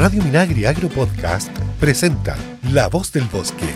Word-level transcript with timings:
Radio 0.00 0.22
Minagri 0.22 0.64
Agro 0.64 0.88
Podcast 0.88 1.54
presenta 1.78 2.34
La 2.72 2.88
Voz 2.88 3.12
del 3.12 3.24
Bosque. 3.24 3.66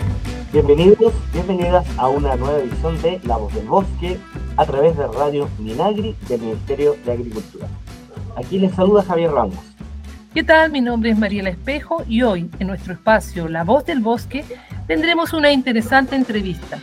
Bienvenidos, 0.51 1.13
bienvenidas 1.31 1.85
a 1.97 2.07
una 2.07 2.35
nueva 2.35 2.57
edición 2.61 2.99
de 3.03 3.21
La 3.25 3.37
Voz 3.37 3.53
del 3.53 3.67
Bosque 3.67 4.17
a 4.57 4.65
través 4.65 4.97
de 4.97 5.05
Radio 5.05 5.47
Minagri 5.59 6.15
del 6.27 6.41
Ministerio 6.41 6.95
de 7.05 7.11
Agricultura. 7.11 7.67
Aquí 8.35 8.57
les 8.57 8.73
saluda 8.73 9.03
Javier 9.03 9.29
Ramos. 9.33 9.59
¿Qué 10.33 10.43
tal? 10.43 10.71
Mi 10.71 10.81
nombre 10.81 11.11
es 11.11 11.17
Mariela 11.19 11.51
Espejo 11.51 12.03
y 12.07 12.23
hoy 12.23 12.49
en 12.57 12.65
nuestro 12.65 12.93
espacio 12.93 13.47
La 13.47 13.63
Voz 13.63 13.85
del 13.85 13.99
Bosque 13.99 14.43
tendremos 14.87 15.31
una 15.31 15.51
interesante 15.51 16.15
entrevista. 16.15 16.79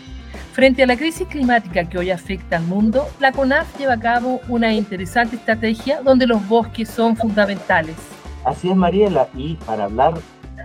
Frente 0.53 0.85
a 0.85 0.87
la 0.87 0.97
crisis 0.97 1.27
climática 1.27 1.89
que 1.89 1.99
hoy 1.99 2.13
afecta 2.13 2.59
al 2.59 2.63
mundo, 2.63 3.09
la 3.19 3.33
CONAF 3.33 3.77
lleva 3.77 3.95
a 3.95 4.01
cabo 4.01 4.41
una 4.47 4.73
interesante 4.73 5.35
estrategia 5.35 6.01
donde 6.01 6.29
los 6.29 6.47
bosques 6.47 6.89
son 6.89 7.17
fundamentales. 7.17 7.97
Así 8.45 8.71
es, 8.71 8.77
Mariela, 8.77 9.29
y 9.35 9.55
para 9.55 9.85
hablar 9.85 10.15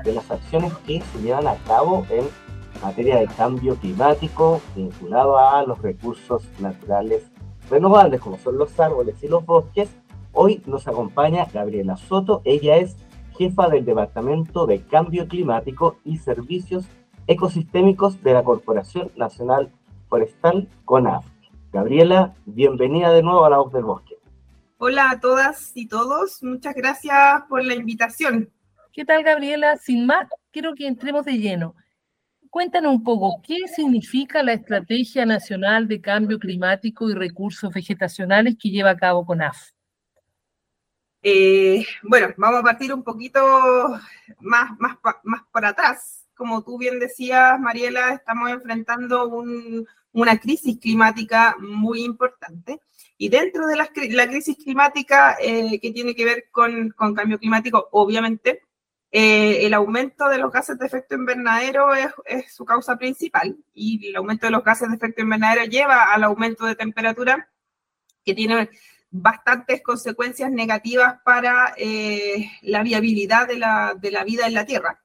de 0.04 0.13
las 0.13 0.30
acciones 0.31 0.73
que 0.85 1.02
se 1.02 1.22
llevan 1.22 1.48
a 1.48 1.55
cabo 1.66 2.05
en 2.09 2.26
materia 2.81 3.18
de 3.18 3.27
cambio 3.27 3.76
climático 3.76 4.62
vinculado 4.76 5.38
a 5.38 5.63
los 5.63 5.80
recursos 5.82 6.44
naturales 6.59 7.30
renovables, 7.70 8.21
como 8.21 8.38
son 8.40 8.58
los 8.58 8.80
árboles 8.80 9.21
y 9.21 9.27
los 9.27 9.45
bosques, 9.45 9.90
hoy 10.34 10.62
nos 10.66 10.88
acompaña 10.88 11.48
Gabriela 11.54 11.98
Soto. 11.98 12.41
Ella 12.45 12.77
es 12.77 12.98
jefa 13.38 13.70
del 13.70 13.85
Departamento 13.85 14.66
de 14.66 14.82
Cambio 14.82 15.27
Climático 15.27 15.98
y 16.04 16.18
Servicios 16.18 16.88
Ecosistémicos 17.27 18.23
de 18.23 18.34
la 18.34 18.44
Corporación 18.44 19.12
Nacional 19.16 19.71
Forestal, 20.09 20.68
CONAF. 20.85 21.26
Gabriela, 21.71 22.34
bienvenida 22.46 23.12
de 23.12 23.21
nuevo 23.21 23.46
a 23.46 23.49
La 23.49 23.57
Voz 23.57 23.73
del 23.73 23.84
Bosque. 23.84 24.07
Hola 24.80 25.09
a 25.09 25.20
todas 25.20 25.72
y 25.73 25.88
todos, 25.88 26.44
muchas 26.44 26.76
gracias 26.76 27.41
por 27.49 27.66
la 27.66 27.73
invitación. 27.73 28.54
¿Qué 28.94 29.05
tal, 29.05 29.23
Gabriela? 29.23 29.76
Sin 29.77 30.05
más, 30.05 30.27
quiero 30.52 30.76
que 30.76 30.85
entremos 30.85 31.26
de 31.26 31.40
lleno. 31.40 31.76
Cuéntanos 32.52 32.93
un 32.93 33.04
poco, 33.04 33.41
¿qué 33.41 33.68
significa 33.76 34.43
la 34.43 34.54
Estrategia 34.54 35.26
Nacional 35.26 35.87
de 35.87 35.99
Cambio 35.99 36.37
Climático 36.37 37.10
y 37.10 37.15
Recursos 37.15 37.74
Vegetacionales 37.74 38.55
que 38.62 38.70
lleva 38.70 38.91
a 38.91 38.98
cabo 38.98 39.26
CONAF? 39.26 39.57
Eh, 41.24 41.84
bueno, 42.04 42.35
vamos 42.37 42.59
a 42.59 42.63
partir 42.63 42.93
un 42.93 43.04
poquito 43.04 43.40
más, 44.41 44.77
más, 44.77 44.98
más 45.24 45.41
para 45.52 45.70
atrás. 45.70 46.27
Como 46.35 46.63
tú 46.63 46.77
bien 46.77 46.99
decías, 46.99 47.59
Mariela, 47.59 48.13
estamos 48.13 48.52
enfrentando 48.52 49.43
una 50.12 50.37
crisis 50.37 50.77
climática 50.77 51.55
muy 51.59 52.04
importante 52.04 52.80
y 53.18 53.29
dentro 53.29 53.65
de 53.65 53.76
la, 53.76 53.87
crisis 53.87 54.57
climática 54.57 55.37
eh, 55.41 55.79
que 55.79 55.91
tiene 55.91 56.13
que 56.15 56.26
ver 56.26 56.46
con, 56.51 56.91
con 56.91 57.15
cambio 57.15 57.40
climático, 57.40 57.90
obviamente, 57.91 58.62
eh, 59.12 59.65
el 59.65 59.74
aumento 59.74 60.27
de 60.27 60.37
los 60.37 60.51
gases 60.51 60.77
de 60.77 60.85
efecto 60.85 61.15
invernadero 61.15 61.93
es, 61.93 62.54
su 62.54 62.65
causa 62.65 62.98
principal 62.98 63.57
y 63.74 64.09
el 64.09 64.16
aumento 64.18 64.47
de 64.47 64.51
los 64.51 64.63
gases 64.63 64.90
de 64.90 64.96
efecto 64.96 65.22
invernadero 65.22 65.63
lleva 65.66 66.13
al 66.13 66.24
aumento 66.24 66.66
de 66.66 66.75
temperatura 66.75 67.50
que 68.25 68.35
tiene 68.35 68.69
bastantes 69.09 69.81
consecuencias 69.81 70.52
negativas 70.52 71.19
para 71.24 71.74
eh, 71.78 72.52
la 72.62 72.84
viabilidad 72.84 73.50
la, 73.52 73.96
de 73.97 74.12
la 74.12 74.24
vida 74.25 74.46
en 74.46 74.53
la 74.53 74.66
Tierra. 74.66 75.02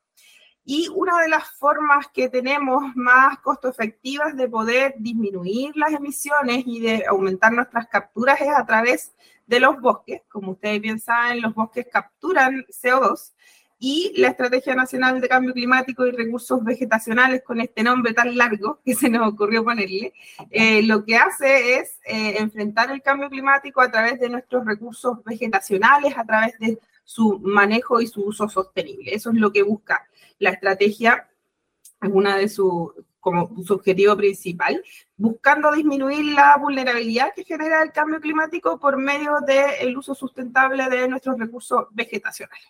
Y 0.64 0.88
una 0.94 1.20
de 1.20 1.28
las 1.28 1.50
formas 1.52 2.06
que 2.14 2.28
tenemos 2.28 2.94
más 2.94 3.38
costo 3.38 3.68
efectivas 3.68 4.36
de 4.36 4.48
poder 4.48 4.94
disminuir 4.98 5.76
las 5.76 5.92
emisiones 5.92 6.62
y 6.66 6.80
de 6.80 7.04
aumentar 7.06 7.52
nuestras 7.52 7.88
capturas 7.88 8.40
es 8.40 8.48
a 8.48 8.64
través 8.64 9.12
de 9.46 9.58
los 9.58 9.80
bosques. 9.80 10.22
Como 10.28 10.52
ustedes 10.52 10.80
bien 10.80 11.00
saben, 11.00 11.42
los 11.42 11.54
bosques 11.54 11.88
capturan 11.90 12.64
CO2 12.68 13.32
y 13.84 14.12
la 14.16 14.28
Estrategia 14.28 14.76
Nacional 14.76 15.20
de 15.20 15.28
Cambio 15.28 15.52
Climático 15.52 16.06
y 16.06 16.12
Recursos 16.12 16.62
Vegetacionales, 16.62 17.42
con 17.42 17.60
este 17.60 17.82
nombre 17.82 18.14
tan 18.14 18.36
largo 18.36 18.78
que 18.84 18.94
se 18.94 19.10
nos 19.10 19.26
ocurrió 19.32 19.64
ponerle, 19.64 20.12
eh, 20.52 20.84
lo 20.84 21.04
que 21.04 21.16
hace 21.16 21.78
es 21.78 21.98
eh, 22.04 22.36
enfrentar 22.38 22.92
el 22.92 23.02
cambio 23.02 23.28
climático 23.28 23.80
a 23.80 23.90
través 23.90 24.20
de 24.20 24.28
nuestros 24.28 24.64
recursos 24.64 25.24
vegetacionales, 25.24 26.16
a 26.16 26.24
través 26.24 26.56
de 26.60 26.78
su 27.02 27.40
manejo 27.40 28.00
y 28.00 28.06
su 28.06 28.22
uso 28.22 28.48
sostenible. 28.48 29.12
Eso 29.12 29.30
es 29.30 29.36
lo 29.36 29.50
que 29.50 29.64
busca 29.64 30.06
la 30.42 30.50
estrategia, 30.50 31.28
es 32.00 32.10
una 32.12 32.36
de 32.36 32.48
sus 32.48 32.92
como 33.22 33.50
su 33.62 33.74
objetivo 33.74 34.16
principal, 34.16 34.82
buscando 35.16 35.70
disminuir 35.70 36.34
la 36.34 36.56
vulnerabilidad 36.60 37.32
que 37.32 37.44
genera 37.44 37.80
el 37.84 37.92
cambio 37.92 38.20
climático 38.20 38.80
por 38.80 38.96
medio 38.96 39.34
del 39.46 39.96
uso 39.96 40.12
sustentable 40.12 40.88
de 40.88 41.06
nuestros 41.06 41.38
recursos 41.38 41.86
vegetacionales. 41.92 42.66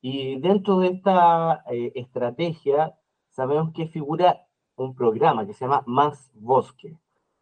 Y 0.00 0.40
dentro 0.40 0.78
de 0.78 0.88
esta 0.88 1.62
eh, 1.70 1.92
estrategia, 1.96 2.94
sabemos 3.28 3.74
que 3.74 3.88
figura 3.88 4.46
un 4.76 4.94
programa 4.94 5.46
que 5.46 5.52
se 5.52 5.66
llama 5.66 5.84
Más 5.84 6.30
Bosque. 6.32 6.96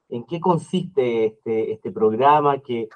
¿En 0.08 0.24
qué 0.24 0.40
consiste 0.40 1.26
este, 1.26 1.70
este 1.70 1.92
programa 1.92 2.58
que 2.58 2.88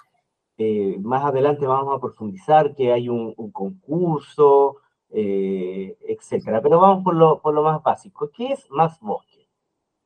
eh, 0.58 0.98
más 1.00 1.24
adelante 1.24 1.68
vamos 1.68 1.96
a 1.96 2.00
profundizar, 2.00 2.74
que 2.74 2.92
hay 2.92 3.08
un, 3.08 3.32
un 3.36 3.52
concurso, 3.52 4.81
eh, 5.14 5.96
etcétera. 6.08 6.62
Pero 6.62 6.80
vamos 6.80 7.04
por 7.04 7.14
lo, 7.14 7.40
por 7.40 7.54
lo 7.54 7.62
más 7.62 7.82
básico. 7.82 8.30
¿Qué 8.30 8.52
es 8.52 8.70
Más 8.70 8.98
Bosque? 9.00 9.46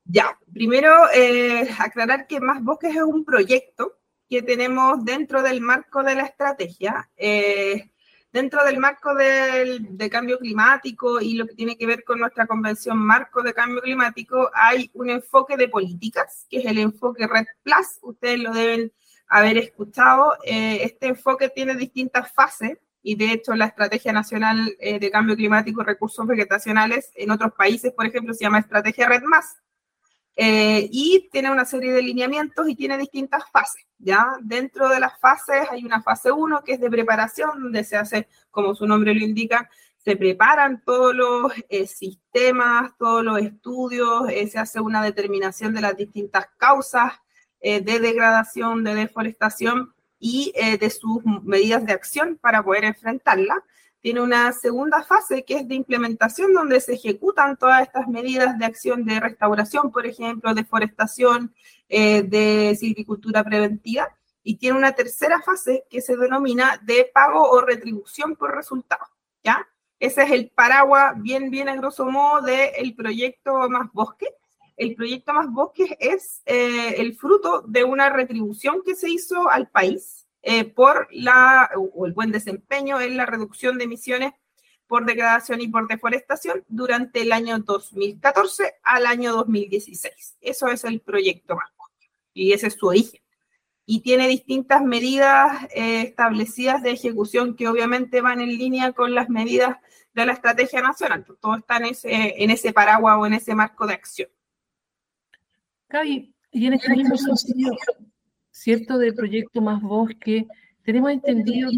Ya, 0.03 0.37
primero 0.53 0.93
eh, 1.13 1.69
aclarar 1.79 2.27
que 2.27 2.39
Más 2.39 2.63
Bosques 2.63 2.95
es 2.95 3.01
un 3.01 3.23
proyecto 3.23 3.99
que 4.29 4.41
tenemos 4.41 5.03
dentro 5.05 5.41
del 5.41 5.61
marco 5.61 6.03
de 6.03 6.15
la 6.15 6.23
estrategia. 6.23 7.09
Eh, 7.15 7.89
dentro 8.33 8.63
del 8.65 8.77
marco 8.79 9.15
del, 9.15 9.97
de 9.97 10.09
cambio 10.09 10.37
climático 10.37 11.21
y 11.21 11.35
lo 11.35 11.47
que 11.47 11.55
tiene 11.55 11.77
que 11.77 11.87
ver 11.87 12.03
con 12.03 12.19
nuestra 12.19 12.45
convención 12.45 12.97
marco 12.97 13.41
de 13.41 13.53
cambio 13.53 13.81
climático, 13.81 14.51
hay 14.53 14.91
un 14.93 15.09
enfoque 15.09 15.55
de 15.55 15.69
políticas, 15.69 16.45
que 16.49 16.57
es 16.57 16.65
el 16.65 16.77
enfoque 16.79 17.25
Red 17.25 17.45
Plus. 17.63 17.99
Ustedes 18.01 18.39
lo 18.39 18.51
deben 18.51 18.91
haber 19.29 19.57
escuchado. 19.57 20.33
este 20.43 21.07
enfoque 21.07 21.49
tiene 21.49 21.75
distintas 21.75 22.31
fases 22.33 22.77
y 23.07 23.15
de 23.15 23.31
hecho 23.31 23.55
la 23.55 23.67
Estrategia 23.67 24.11
Nacional 24.11 24.75
eh, 24.81 24.99
de 24.99 25.09
Cambio 25.09 25.37
Climático 25.37 25.81
y 25.81 25.85
Recursos 25.85 26.27
Vegetacionales 26.27 27.09
en 27.15 27.31
otros 27.31 27.53
países, 27.53 27.93
por 27.93 28.05
ejemplo, 28.05 28.33
se 28.33 28.43
llama 28.43 28.59
Estrategia 28.59 29.07
Red 29.07 29.23
Más. 29.23 29.61
Eh, 30.35 30.89
y 30.91 31.29
tiene 31.31 31.49
una 31.49 31.63
serie 31.63 31.93
de 31.93 32.01
lineamientos 32.01 32.67
y 32.67 32.75
tiene 32.75 32.97
distintas 32.97 33.49
fases. 33.49 33.85
¿ya? 33.97 34.35
Dentro 34.41 34.89
de 34.89 34.99
las 34.99 35.17
fases 35.21 35.69
hay 35.71 35.85
una 35.85 36.01
fase 36.01 36.33
1 36.33 36.65
que 36.65 36.73
es 36.73 36.81
de 36.81 36.89
preparación, 36.89 37.63
donde 37.63 37.85
se 37.85 37.95
hace, 37.95 38.27
como 38.51 38.75
su 38.75 38.85
nombre 38.85 39.13
lo 39.15 39.21
indica, 39.21 39.69
se 40.03 40.17
preparan 40.17 40.83
todos 40.83 41.15
los 41.15 41.53
eh, 41.69 41.87
sistemas, 41.87 42.91
todos 42.97 43.23
los 43.23 43.39
estudios, 43.39 44.27
se 44.51 44.59
hace 44.59 44.81
una 44.81 45.01
determinación 45.01 45.73
de 45.73 45.79
las 45.79 45.95
distintas 45.95 46.47
causas 46.57 47.13
de 47.61 47.99
degradación, 47.99 48.83
de 48.83 48.95
deforestación 48.95 49.93
y 50.19 50.51
eh, 50.55 50.77
de 50.77 50.89
sus 50.89 51.23
medidas 51.43 51.85
de 51.85 51.93
acción 51.93 52.37
para 52.41 52.63
poder 52.63 52.85
enfrentarla. 52.85 53.63
Tiene 54.01 54.21
una 54.21 54.51
segunda 54.53 55.03
fase 55.03 55.43
que 55.43 55.55
es 55.55 55.67
de 55.67 55.75
implementación, 55.75 56.53
donde 56.53 56.79
se 56.79 56.93
ejecutan 56.93 57.57
todas 57.57 57.81
estas 57.81 58.07
medidas 58.07 58.57
de 58.57 58.65
acción 58.65 59.05
de 59.05 59.19
restauración, 59.19 59.91
por 59.91 60.05
ejemplo, 60.05 60.53
deforestación, 60.53 61.53
eh, 61.89 62.23
de 62.23 62.75
silvicultura 62.79 63.43
preventiva. 63.43 64.07
Y 64.43 64.55
tiene 64.55 64.77
una 64.77 64.93
tercera 64.93 65.41
fase 65.41 65.85
que 65.89 66.01
se 66.01 66.15
denomina 66.15 66.79
de 66.83 67.09
pago 67.13 67.49
o 67.49 67.59
retribución 67.59 68.35
por 68.35 68.55
resultado. 68.55 69.03
¿ya? 69.43 69.67
Ese 69.99 70.23
es 70.23 70.31
el 70.31 70.49
paraguas 70.51 71.21
bien, 71.21 71.49
bien 71.49 71.67
a 71.67 71.75
grosso 71.75 72.05
modo 72.05 72.43
del 72.43 72.95
proyecto 72.95 73.67
Más 73.69 73.91
Bosque 73.91 74.27
el 74.77 74.95
proyecto 74.95 75.33
Más 75.33 75.51
Bosques 75.51 75.89
es 75.99 76.41
eh, 76.45 77.01
el 77.01 77.15
fruto 77.15 77.63
de 77.67 77.83
una 77.83 78.09
retribución 78.09 78.83
que 78.85 78.95
se 78.95 79.09
hizo 79.09 79.49
al 79.49 79.69
país 79.69 80.27
eh, 80.43 80.65
por 80.65 81.09
el 81.11 82.13
buen 82.13 82.31
desempeño 82.31 83.01
en 83.01 83.17
la 83.17 83.25
reducción 83.25 83.77
de 83.77 83.85
emisiones 83.85 84.33
por 84.85 85.05
degradación 85.05 85.59
y 85.59 85.67
por 85.67 85.87
deforestación 85.87 86.63
durante 86.69 87.21
el 87.21 87.33
año 87.33 87.59
2014 87.59 88.75
al 88.83 89.05
año 89.05 89.33
2016. 89.33 90.37
Eso 90.39 90.67
es 90.67 90.83
el 90.85 91.01
proyecto 91.01 91.55
Más 91.55 91.69
Bosques 91.75 92.09
y 92.33 92.53
ese 92.53 92.67
es 92.67 92.75
su 92.75 92.87
origen. 92.87 93.19
Y 93.85 94.01
tiene 94.01 94.27
distintas 94.27 94.83
medidas 94.83 95.63
eh, 95.75 96.01
establecidas 96.01 96.83
de 96.83 96.91
ejecución 96.91 97.55
que 97.55 97.67
obviamente 97.67 98.21
van 98.21 98.41
en 98.41 98.49
línea 98.49 98.93
con 98.93 99.15
las 99.15 99.29
medidas 99.29 99.77
de 100.13 100.25
la 100.25 100.33
estrategia 100.33 100.81
nacional. 100.81 101.25
Todo 101.41 101.55
está 101.55 101.77
en 101.77 101.85
ese, 101.85 102.43
en 102.43 102.51
ese 102.51 102.73
paraguas 102.73 103.17
o 103.17 103.25
en 103.25 103.33
ese 103.33 103.55
marco 103.55 103.87
de 103.87 103.93
acción. 103.93 104.29
Gaby, 105.89 106.33
y 106.51 106.65
en 106.65 106.73
este 106.73 106.95
mismo 106.95 107.15
sentido, 107.17 107.75
¿cierto? 108.51 108.97
Del 108.97 109.15
proyecto 109.15 109.61
Más 109.61 109.81
Bosque, 109.81 110.47
tenemos 110.83 111.11
entendido, 111.11 111.69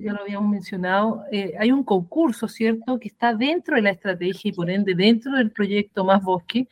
ya 0.00 0.12
lo 0.12 0.22
habíamos 0.22 0.50
mencionado, 0.50 1.24
eh, 1.30 1.54
hay 1.58 1.70
un 1.70 1.84
concurso, 1.84 2.48
¿cierto?, 2.48 2.98
que 2.98 3.08
está 3.08 3.34
dentro 3.34 3.76
de 3.76 3.82
la 3.82 3.90
estrategia 3.90 4.50
y 4.50 4.52
por 4.52 4.70
ende 4.70 4.94
dentro 4.94 5.32
del 5.36 5.50
proyecto 5.50 6.04
Más 6.04 6.22
Bosque, 6.22 6.68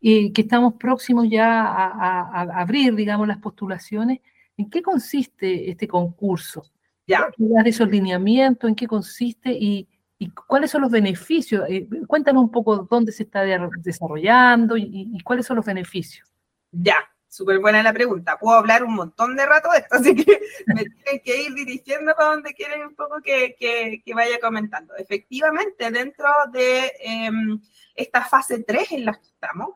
y 0.00 0.32
que 0.32 0.42
estamos 0.42 0.74
próximos 0.74 1.28
ya 1.30 1.62
a, 1.64 2.60
abrir, 2.60 2.94
digamos, 2.96 3.28
las 3.28 3.38
postulaciones. 3.38 4.20
¿En 4.56 4.68
qué 4.68 4.82
consiste 4.82 5.70
este 5.70 5.86
concurso? 5.86 6.64
Ya. 7.06 7.28
esos 7.64 7.88
lineamientos? 7.88 8.68
¿En 8.68 8.74
qué 8.74 8.88
consiste? 8.88 9.52
Y, 9.52 9.86
cuáles 10.30 10.70
son 10.70 10.82
los 10.82 10.90
beneficios? 10.90 11.64
Eh, 11.68 11.88
cuéntanos 12.06 12.42
un 12.42 12.50
poco 12.50 12.88
dónde 12.90 13.12
se 13.12 13.24
está 13.24 13.42
desarrollando 13.42 14.76
y, 14.76 15.18
cuáles 15.24 15.46
son 15.46 15.56
los 15.56 15.66
beneficios. 15.66 16.32
Ya, 16.70 16.96
súper 17.28 17.58
buena 17.58 17.82
la 17.82 17.92
pregunta. 17.92 18.38
Puedo 18.38 18.56
hablar 18.56 18.84
un 18.84 18.94
montón 18.94 19.36
de 19.36 19.46
rato 19.46 19.70
de 19.70 19.78
esto, 19.78 19.94
así 19.96 20.14
que 20.14 20.40
me 20.66 20.84
tienen 20.84 21.22
que 21.24 21.42
ir 21.42 21.54
dirigiendo 21.54 22.14
para 22.14 22.30
donde 22.30 22.54
quieren 22.54 22.86
un 22.86 22.94
poco 22.94 23.20
que, 23.22 23.54
que, 23.58 24.14
vaya 24.14 24.38
comentando. 24.40 24.94
Efectivamente, 24.96 25.90
dentro 25.90 26.28
de 26.52 26.92
em, 27.00 27.60
esta 27.94 28.24
fase 28.24 28.62
3 28.62 28.92
en 28.92 29.04
la 29.06 29.12
que 29.12 29.26
estamos, 29.26 29.70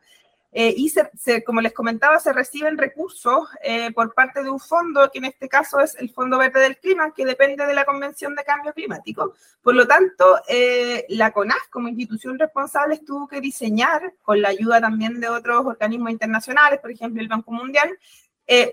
eh, 0.58 0.72
y 0.74 0.88
se, 0.88 1.44
como 1.44 1.60
les 1.60 1.74
comentaba, 1.74 2.18
se 2.18 2.32
reciben 2.32 2.78
recursos 2.78 3.46
eh, 3.62 3.92
por 3.92 4.14
parte 4.14 4.42
de 4.42 4.48
un 4.48 4.58
fondo, 4.58 5.10
que 5.12 5.18
en 5.18 5.26
este 5.26 5.50
caso 5.50 5.80
es 5.80 5.94
el 5.96 6.08
Fondo 6.08 6.38
Verde 6.38 6.60
del 6.60 6.78
Clima, 6.78 7.12
que 7.12 7.26
depende 7.26 7.66
de 7.66 7.74
la 7.74 7.84
Convención 7.84 8.34
de 8.34 8.42
Cambio 8.42 8.72
Climático. 8.72 9.34
Por 9.60 9.74
lo 9.74 9.86
tanto, 9.86 10.40
eh, 10.48 11.04
la 11.10 11.30
CONAF, 11.30 11.68
como 11.68 11.88
institución 11.88 12.38
responsable, 12.38 13.02
tuvo 13.04 13.28
que 13.28 13.42
diseñar, 13.42 14.14
con 14.22 14.40
la 14.40 14.48
ayuda 14.48 14.80
también 14.80 15.20
de 15.20 15.28
otros 15.28 15.66
organismos 15.66 16.10
internacionales, 16.10 16.80
por 16.80 16.90
ejemplo 16.90 17.20
el 17.20 17.28
Banco 17.28 17.52
Mundial, 17.52 17.90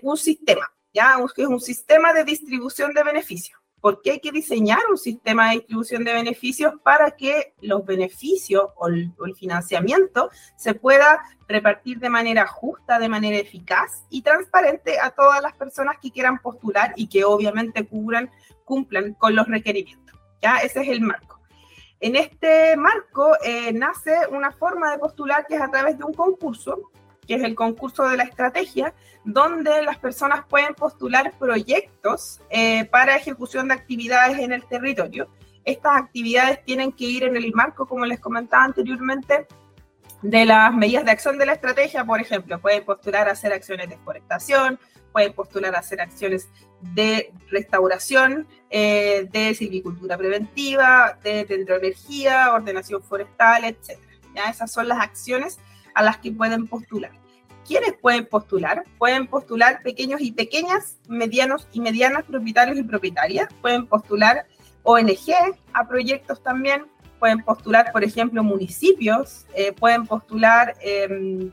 un 0.00 0.16
sistema, 0.16 0.72
¿ya? 0.90 1.18
es 1.36 1.46
un 1.46 1.60
sistema 1.60 2.14
de 2.14 2.24
distribución 2.24 2.94
de 2.94 3.02
beneficios 3.02 3.60
porque 3.84 4.12
hay 4.12 4.20
que 4.20 4.32
diseñar 4.32 4.78
un 4.90 4.96
sistema 4.96 5.50
de 5.50 5.56
distribución 5.56 6.04
de 6.04 6.14
beneficios 6.14 6.72
para 6.82 7.10
que 7.10 7.52
los 7.60 7.84
beneficios 7.84 8.68
o 8.76 8.86
el, 8.88 9.12
financiamiento 9.36 10.30
se 10.56 10.72
pueda 10.72 11.22
repartir 11.46 11.98
de 11.98 12.08
manera 12.08 12.46
justa, 12.46 12.98
de 12.98 13.10
manera 13.10 13.36
eficaz 13.36 14.06
y 14.08 14.22
transparente 14.22 14.98
a 14.98 15.10
todas 15.10 15.42
las 15.42 15.52
personas 15.52 15.98
que 16.00 16.10
quieran 16.10 16.38
postular 16.38 16.94
y 16.96 17.08
que 17.08 17.26
obviamente 17.26 17.86
cumplan 17.86 18.30
con 19.18 19.36
los 19.36 19.46
requerimientos. 19.48 20.18
¿ya? 20.40 20.56
Ese 20.60 20.80
es 20.80 20.88
el 20.88 21.02
marco. 21.02 21.42
En 22.00 22.16
este 22.16 22.78
marco 22.78 23.36
eh, 23.44 23.70
nace 23.74 24.16
una 24.30 24.50
forma 24.50 24.92
de 24.92 24.98
postular 24.98 25.46
que 25.46 25.56
es 25.56 25.60
a 25.60 25.70
través 25.70 25.98
de 25.98 26.04
un 26.04 26.14
concurso 26.14 26.90
que 27.26 27.34
es 27.34 27.42
el 27.42 27.54
concurso 27.54 28.08
de 28.08 28.16
la 28.16 28.24
estrategia, 28.24 28.94
donde 29.24 29.82
las 29.82 29.98
personas 29.98 30.44
pueden 30.48 30.74
postular 30.74 31.32
proyectos 31.38 32.40
eh, 32.50 32.84
para 32.86 33.16
ejecución 33.16 33.68
de 33.68 33.74
actividades 33.74 34.38
en 34.38 34.52
el 34.52 34.64
territorio. 34.66 35.28
Estas 35.64 35.96
actividades 35.96 36.62
tienen 36.64 36.92
que 36.92 37.04
ir 37.04 37.24
en 37.24 37.36
el 37.36 37.52
marco, 37.54 37.86
como 37.86 38.04
les 38.04 38.20
comentaba 38.20 38.64
anteriormente, 38.64 39.46
de 40.24 40.44
las 40.46 40.74
medidas 40.74 41.04
de 41.04 41.10
acción 41.10 41.38
de 41.38 41.46
la 41.46 41.52
estrategia, 41.52 42.04
por 42.04 42.20
ejemplo, 42.20 42.58
pueden 42.58 42.84
postular 42.84 43.28
a 43.28 43.32
hacer 43.32 43.52
acciones 43.52 43.90
de 43.90 43.98
forestación, 43.98 44.78
pueden 45.12 45.32
postular 45.32 45.74
a 45.76 45.80
hacer 45.80 46.00
acciones 46.00 46.48
de 46.80 47.32
restauración, 47.50 48.48
eh, 48.70 49.28
de 49.30 49.54
silvicultura 49.54 50.16
preventiva, 50.16 51.18
de 51.22 51.44
dendroenergía, 51.44 52.52
ordenación 52.52 53.02
forestal, 53.02 53.64
etc. 53.64 53.98
¿Ya? 54.34 54.50
Esas 54.50 54.72
son 54.72 54.88
las 54.88 54.98
acciones 54.98 55.60
a 55.94 56.02
las 56.02 56.18
que 56.18 56.32
pueden 56.32 56.66
postular. 56.66 57.12
¿Quiénes 57.66 57.94
pueden 57.94 58.26
postular? 58.26 58.84
Pueden 58.98 59.26
postular 59.26 59.82
pequeños 59.82 60.20
y 60.20 60.32
pequeñas, 60.32 60.98
medianos 61.08 61.66
y 61.72 61.80
medianas 61.80 62.24
propietarios 62.24 62.78
y 62.78 62.82
propietarias. 62.82 63.48
Pueden 63.62 63.86
postular 63.86 64.46
ONG 64.82 65.56
a 65.72 65.88
proyectos 65.88 66.42
también. 66.42 66.86
Pueden 67.18 67.42
postular, 67.42 67.90
por 67.90 68.04
ejemplo, 68.04 68.44
municipios. 68.44 69.46
Eh, 69.54 69.72
pueden 69.72 70.06
postular 70.06 70.74
em, 70.80 71.50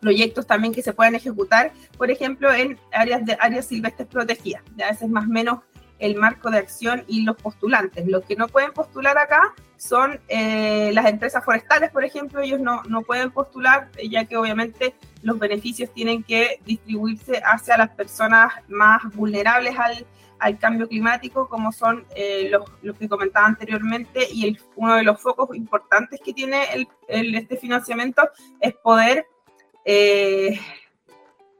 proyectos 0.00 0.46
también 0.46 0.72
que 0.72 0.82
se 0.82 0.92
puedan 0.92 1.14
ejecutar, 1.14 1.72
por 1.98 2.10
ejemplo, 2.10 2.52
en 2.52 2.78
áreas 2.92 3.24
de 3.24 3.36
áreas 3.40 3.66
silvestres 3.66 4.08
protegidas. 4.08 4.62
Ya 4.76 4.88
ese 4.88 5.04
es 5.04 5.10
más 5.10 5.26
o 5.26 5.30
menos 5.30 5.60
el 5.98 6.16
marco 6.16 6.50
de 6.50 6.58
acción 6.58 7.04
y 7.06 7.22
los 7.22 7.36
postulantes. 7.36 8.06
Los 8.06 8.24
que 8.24 8.36
no 8.36 8.48
pueden 8.48 8.72
postular 8.72 9.16
acá 9.18 9.54
son 9.76 10.20
eh, 10.28 10.90
las 10.92 11.06
empresas 11.06 11.44
forestales, 11.44 11.90
por 11.90 12.04
ejemplo, 12.04 12.40
ellos 12.40 12.60
no, 12.60 12.82
no 12.84 13.02
pueden 13.02 13.30
postular, 13.30 13.90
eh, 13.96 14.08
ya 14.08 14.24
que 14.24 14.36
obviamente 14.36 14.94
los 15.22 15.38
beneficios 15.38 15.92
tienen 15.92 16.22
que 16.22 16.60
distribuirse 16.64 17.42
hacia 17.44 17.76
las 17.76 17.90
personas 17.90 18.52
más 18.68 19.02
vulnerables 19.14 19.78
al, 19.78 20.06
al 20.38 20.58
cambio 20.58 20.88
climático, 20.88 21.48
como 21.48 21.70
son 21.70 22.06
eh, 22.16 22.48
los, 22.50 22.64
los, 22.82 22.96
que 22.96 23.08
comentaba 23.08 23.46
anteriormente, 23.46 24.26
y 24.30 24.56
uno 24.76 24.96
de 24.96 25.02
los 25.02 25.20
focos 25.20 25.54
importantes 25.54 26.20
que 26.24 26.32
tiene 26.32 26.64
el, 27.08 27.34
este 27.34 27.56
financiamiento 27.56 28.28
es 28.60 28.74
poder 28.74 29.26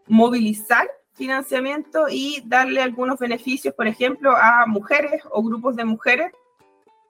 movilizar 0.06 0.88
financiamiento 1.14 2.06
y 2.10 2.42
darle 2.44 2.82
algunos 2.82 3.18
beneficios, 3.18 3.74
por 3.74 3.86
ejemplo, 3.86 4.36
a 4.36 4.66
mujeres 4.66 5.22
o 5.30 5.42
grupos 5.42 5.76
de 5.76 5.84
mujeres 5.84 6.32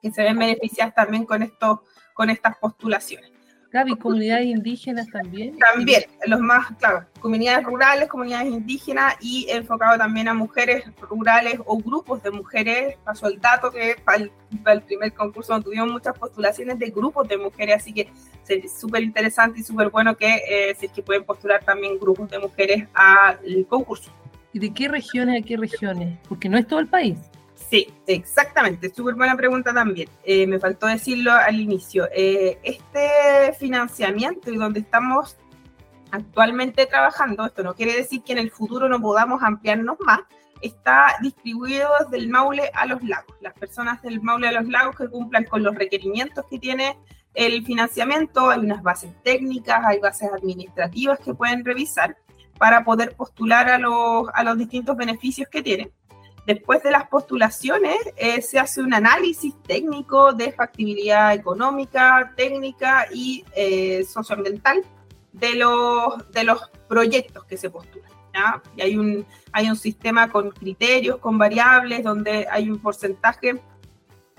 que 0.01 0.11
se 0.11 0.23
ven 0.23 0.37
beneficiadas 0.37 0.93
también 0.93 1.25
con, 1.25 1.41
esto, 1.41 1.83
con 2.13 2.29
estas 2.29 2.57
postulaciones. 2.57 3.34
Gaby, 3.75 3.97
comunidades 3.97 4.45
indígenas 4.45 5.05
también. 5.09 5.57
También, 5.57 6.05
los 6.27 6.39
más, 6.39 6.71
claro, 6.79 7.05
comunidades 7.19 7.65
rurales, 7.65 8.07
comunidades 8.07 8.47
indígenas 8.47 9.15
y 9.19 9.47
enfocado 9.49 9.97
también 9.97 10.29
a 10.29 10.33
mujeres 10.33 10.85
rurales 11.01 11.59
o 11.65 11.77
grupos 11.79 12.23
de 12.23 12.31
mujeres. 12.31 12.95
Pasó 13.03 13.27
el 13.27 13.37
dato 13.41 13.71
que 13.71 13.97
para 14.05 14.23
el, 14.73 14.81
primer 14.81 15.11
concurso 15.13 15.59
tuvimos 15.59 15.91
muchas 15.91 16.17
postulaciones 16.17 16.79
de 16.79 16.89
grupos 16.89 17.27
de 17.27 17.37
mujeres, 17.37 17.75
así 17.75 17.91
que 17.91 18.09
es 18.47 18.79
súper 18.79 19.03
interesante 19.03 19.59
y 19.59 19.63
súper 19.63 19.89
bueno 19.89 20.15
que 20.15 20.35
eh, 20.47 20.75
si 20.79 20.85
es 20.85 20.93
que 20.93 21.03
pueden 21.03 21.25
postular 21.25 21.61
también 21.61 21.99
grupos 21.99 22.29
de 22.29 22.39
mujeres 22.39 22.87
al 22.93 23.65
concurso. 23.67 24.09
¿Y 24.53 24.59
de 24.59 24.73
qué 24.73 24.87
regiones 24.87 25.43
a 25.43 25.45
qué 25.45 25.57
regiones? 25.57 26.17
Porque 26.29 26.47
no 26.47 26.57
es 26.57 26.65
todo 26.65 26.79
el 26.79 26.87
país. 26.87 27.17
Sí, 27.55 27.87
exactamente, 28.05 28.93
súper 28.93 29.15
buena 29.15 29.35
pregunta 29.35 29.73
también. 29.73 30.09
Eh, 30.23 30.45
me 30.45 30.59
faltó 30.59 30.87
decirlo 30.87 31.31
al 31.31 31.59
inicio. 31.59 32.07
Eh, 32.13 32.59
este 32.63 33.53
financiamiento 33.57 34.51
y 34.51 34.57
donde 34.57 34.81
estamos 34.81 35.37
actualmente 36.11 36.85
trabajando, 36.85 37.45
esto 37.45 37.63
no 37.63 37.73
quiere 37.73 37.95
decir 37.95 38.23
que 38.23 38.33
en 38.33 38.39
el 38.39 38.51
futuro 38.51 38.87
no 38.87 39.01
podamos 39.01 39.41
ampliarnos 39.41 39.97
más, 40.01 40.19
está 40.61 41.15
distribuido 41.21 41.89
desde 41.99 42.17
el 42.17 42.29
Maule 42.29 42.69
a 42.73 42.85
los 42.85 43.03
lagos. 43.03 43.35
Las 43.41 43.53
personas 43.53 44.01
del 44.01 44.21
Maule 44.21 44.47
a 44.49 44.51
los 44.51 44.67
lagos 44.67 44.95
que 44.95 45.07
cumplan 45.07 45.45
con 45.45 45.63
los 45.63 45.75
requerimientos 45.75 46.45
que 46.49 46.59
tiene 46.59 46.97
el 47.33 47.65
financiamiento, 47.65 48.49
hay 48.49 48.59
unas 48.59 48.81
bases 48.81 49.11
técnicas, 49.23 49.83
hay 49.85 49.99
bases 49.99 50.29
administrativas 50.31 51.19
que 51.19 51.33
pueden 51.33 51.65
revisar 51.65 52.17
para 52.57 52.85
poder 52.85 53.15
postular 53.15 53.69
a 53.69 53.77
los, 53.77 54.27
a 54.33 54.43
los 54.43 54.57
distintos 54.57 54.95
beneficios 54.95 55.49
que 55.49 55.61
tienen. 55.61 55.91
Después 56.45 56.83
de 56.83 56.91
las 56.91 57.07
postulaciones, 57.07 57.97
eh, 58.17 58.41
se 58.41 58.59
hace 58.59 58.81
un 58.81 58.93
análisis 58.93 59.53
técnico 59.63 60.31
de 60.31 60.51
factibilidad 60.51 61.33
económica, 61.33 62.33
técnica 62.35 63.07
y 63.11 63.43
eh, 63.55 64.03
socioambiental 64.03 64.83
de 65.33 65.55
los, 65.55 66.31
de 66.31 66.43
los 66.43 66.69
proyectos 66.87 67.45
que 67.45 67.57
se 67.57 67.69
postulan. 67.69 68.11
Y 68.75 68.81
hay 68.81 68.97
un, 68.97 69.25
hay 69.51 69.69
un 69.69 69.75
sistema 69.75 70.29
con 70.29 70.51
criterios, 70.51 71.17
con 71.17 71.37
variables, 71.37 72.03
donde 72.03 72.47
hay 72.51 72.69
un 72.69 72.79
porcentaje 72.79 73.61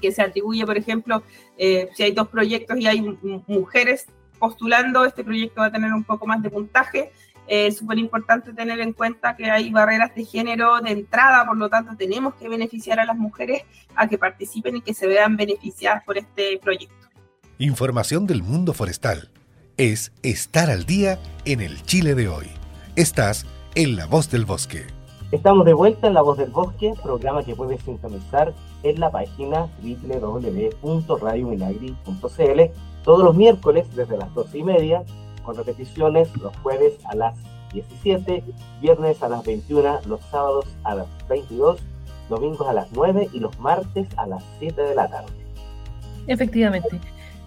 que 0.01 0.13
se 0.13 0.23
atribuye, 0.23 0.67
por 0.67 0.77
ejemplo, 0.77 1.23
eh, 1.57 1.89
si 1.95 2.03
hay 2.03 2.13
dos 2.13 2.29
proyectos 2.29 2.79
y 2.79 2.87
hay 2.87 3.01
mujeres 3.47 4.07
postulando, 4.39 5.05
este 5.05 5.25
proyecto 5.25 5.63
va 5.63 5.69
a 5.69 5.73
tener 5.73 5.93
un 5.93 6.05
poco 6.05 6.27
más 6.27 6.43
de 6.43 6.51
puntaje 6.51 7.11
es 7.47 7.79
súper 7.79 7.99
importante 7.99 8.53
tener 8.53 8.81
en 8.81 8.93
cuenta 8.93 9.37
que 9.37 9.51
hay 9.51 9.71
barreras 9.71 10.15
de 10.15 10.25
género 10.25 10.81
de 10.81 10.91
entrada, 10.91 11.47
por 11.47 11.57
lo 11.57 11.69
tanto 11.69 11.97
tenemos 11.97 12.35
que 12.35 12.49
beneficiar 12.49 13.01
a 13.01 13.05
las 13.05 13.17
mujeres 13.17 13.63
a 13.95 14.09
que 14.09 14.19
participen 14.19 14.77
y 14.77 14.81
que 14.81 14.95
se 14.95 15.07
vean 15.07 15.37
beneficiadas 15.37 16.03
por 16.05 16.19
este 16.19 16.59
proyecto. 16.63 16.95
Información 17.59 18.27
del 18.27 18.43
mundo 18.43 18.73
forestal 18.73 19.31
es 19.77 20.13
estar 20.23 20.71
al 20.71 20.85
día 20.85 21.19
en 21.45 21.61
el 21.61 21.83
Chile 21.83 22.15
de 22.15 22.29
hoy. 22.29 22.47
Estás 22.97 23.47
en 23.75 23.97
La 23.97 24.07
Voz 24.07 24.31
del 24.31 24.45
Bosque. 24.45 24.87
Estamos 25.33 25.67
de 25.67 25.75
vuelta 25.75 26.07
en 26.07 26.15
La 26.15 26.23
Voz 26.23 26.39
del 26.39 26.51
Bosque, 26.51 26.95
programa 27.03 27.43
que 27.43 27.55
puedes 27.55 27.83
sintonizar 27.83 28.55
en 28.83 29.01
la 29.01 29.11
página 29.11 29.67
www.radiominagri.cl 29.83 32.61
todos 33.05 33.25
los 33.25 33.37
miércoles 33.37 33.87
desde 33.95 34.17
las 34.17 34.33
doce 34.35 34.59
y 34.59 34.63
media 34.63 35.05
con 35.47 35.57
repeticiones 35.57 36.37
los 36.37 36.55
jueves 36.59 36.95
a 37.07 37.15
las 37.15 37.35
17, 37.73 38.43
viernes 38.81 39.23
a 39.23 39.29
las 39.29 39.45
21, 39.45 40.01
los 40.07 40.21
sábados 40.31 40.67
a 40.85 40.97
las 40.97 41.07
22, 41.29 41.81
domingos 42.29 42.69
a 42.69 42.73
las 42.73 42.89
9 42.93 43.29
y 43.33 43.41
los 43.41 43.59
martes 43.61 44.09
a 44.17 44.27
las 44.27 44.43
7 44.59 44.83
de 44.83 44.95
la 44.95 45.09
tarde. 45.09 45.33
Efectivamente. 46.27 47.01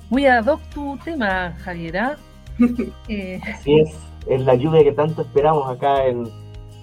Muy 0.10 0.26
ad 0.26 0.46
hoc 0.46 0.62
tu 0.74 0.98
tema, 1.04 1.54
Javiera. 1.60 2.18
eh. 3.08 3.40
Así 3.54 3.80
es, 3.80 3.92
es 4.28 4.42
la 4.42 4.56
lluvia 4.56 4.84
que 4.84 4.94
tanto 4.94 5.22
esperamos 5.22 5.70
acá 5.70 6.06
en, 6.06 6.28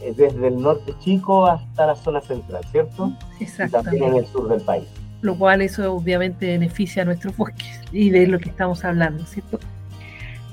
eh, 0.03 0.13
desde 0.17 0.49
el 0.49 0.61
norte 0.61 0.95
chico 1.01 1.47
hasta 1.47 1.87
la 1.87 1.97
zona 1.97 2.21
central, 2.21 2.63
¿cierto? 2.71 3.13
Y 3.41 3.47
también 3.71 4.05
en 4.05 4.17
el 4.17 4.27
sur 4.27 4.49
del 4.49 4.61
país. 4.61 4.87
Lo 5.23 5.35
cual 5.37 5.63
eso 5.63 5.95
obviamente 5.95 6.47
beneficia 6.47 7.03
a 7.03 7.05
nuestros 7.07 7.37
bosques 7.37 7.81
y 7.91 8.11
de 8.11 8.27
lo 8.27 8.39
que 8.39 8.51
estamos 8.51 8.85
hablando, 8.85 9.25
¿cierto? 9.25 9.59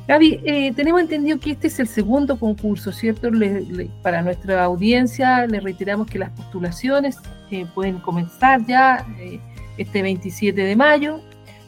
Gaby, 0.07 0.41
eh, 0.43 0.74
tenemos 0.75 1.00
entendido 1.00 1.39
que 1.39 1.51
este 1.51 1.67
es 1.67 1.79
el 1.79 1.88
segundo 1.88 2.38
concurso, 2.38 2.91
¿cierto? 2.91 3.29
para 4.01 4.22
nuestra 4.22 4.63
audiencia 4.65 5.48
le 5.48 5.62
reiteramos 5.62 6.07
que 6.07 6.19
las 6.19 6.29
postulaciones 6.31 7.17
eh, 7.51 7.65
pueden 7.74 8.00
comenzar 8.00 8.65
ya 8.65 9.05
eh, 9.17 9.39
este 9.77 10.01
27 10.01 10.62
de 10.62 10.75
mayo, 10.75 11.22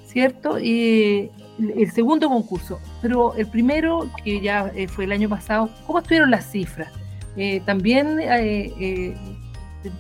¿cierto? 0.05 0.59
Y 0.59 1.31
el 1.57 1.89
segundo 1.91 2.27
concurso, 2.27 2.79
pero 3.01 3.33
el 3.35 3.47
primero, 3.47 4.09
que 4.21 4.41
ya 4.41 4.69
fue 4.89 5.05
el 5.05 5.13
año 5.13 5.29
pasado, 5.29 5.69
¿cómo 5.87 5.99
estuvieron 5.99 6.29
las 6.29 6.51
cifras? 6.51 6.91
también, 7.65 8.17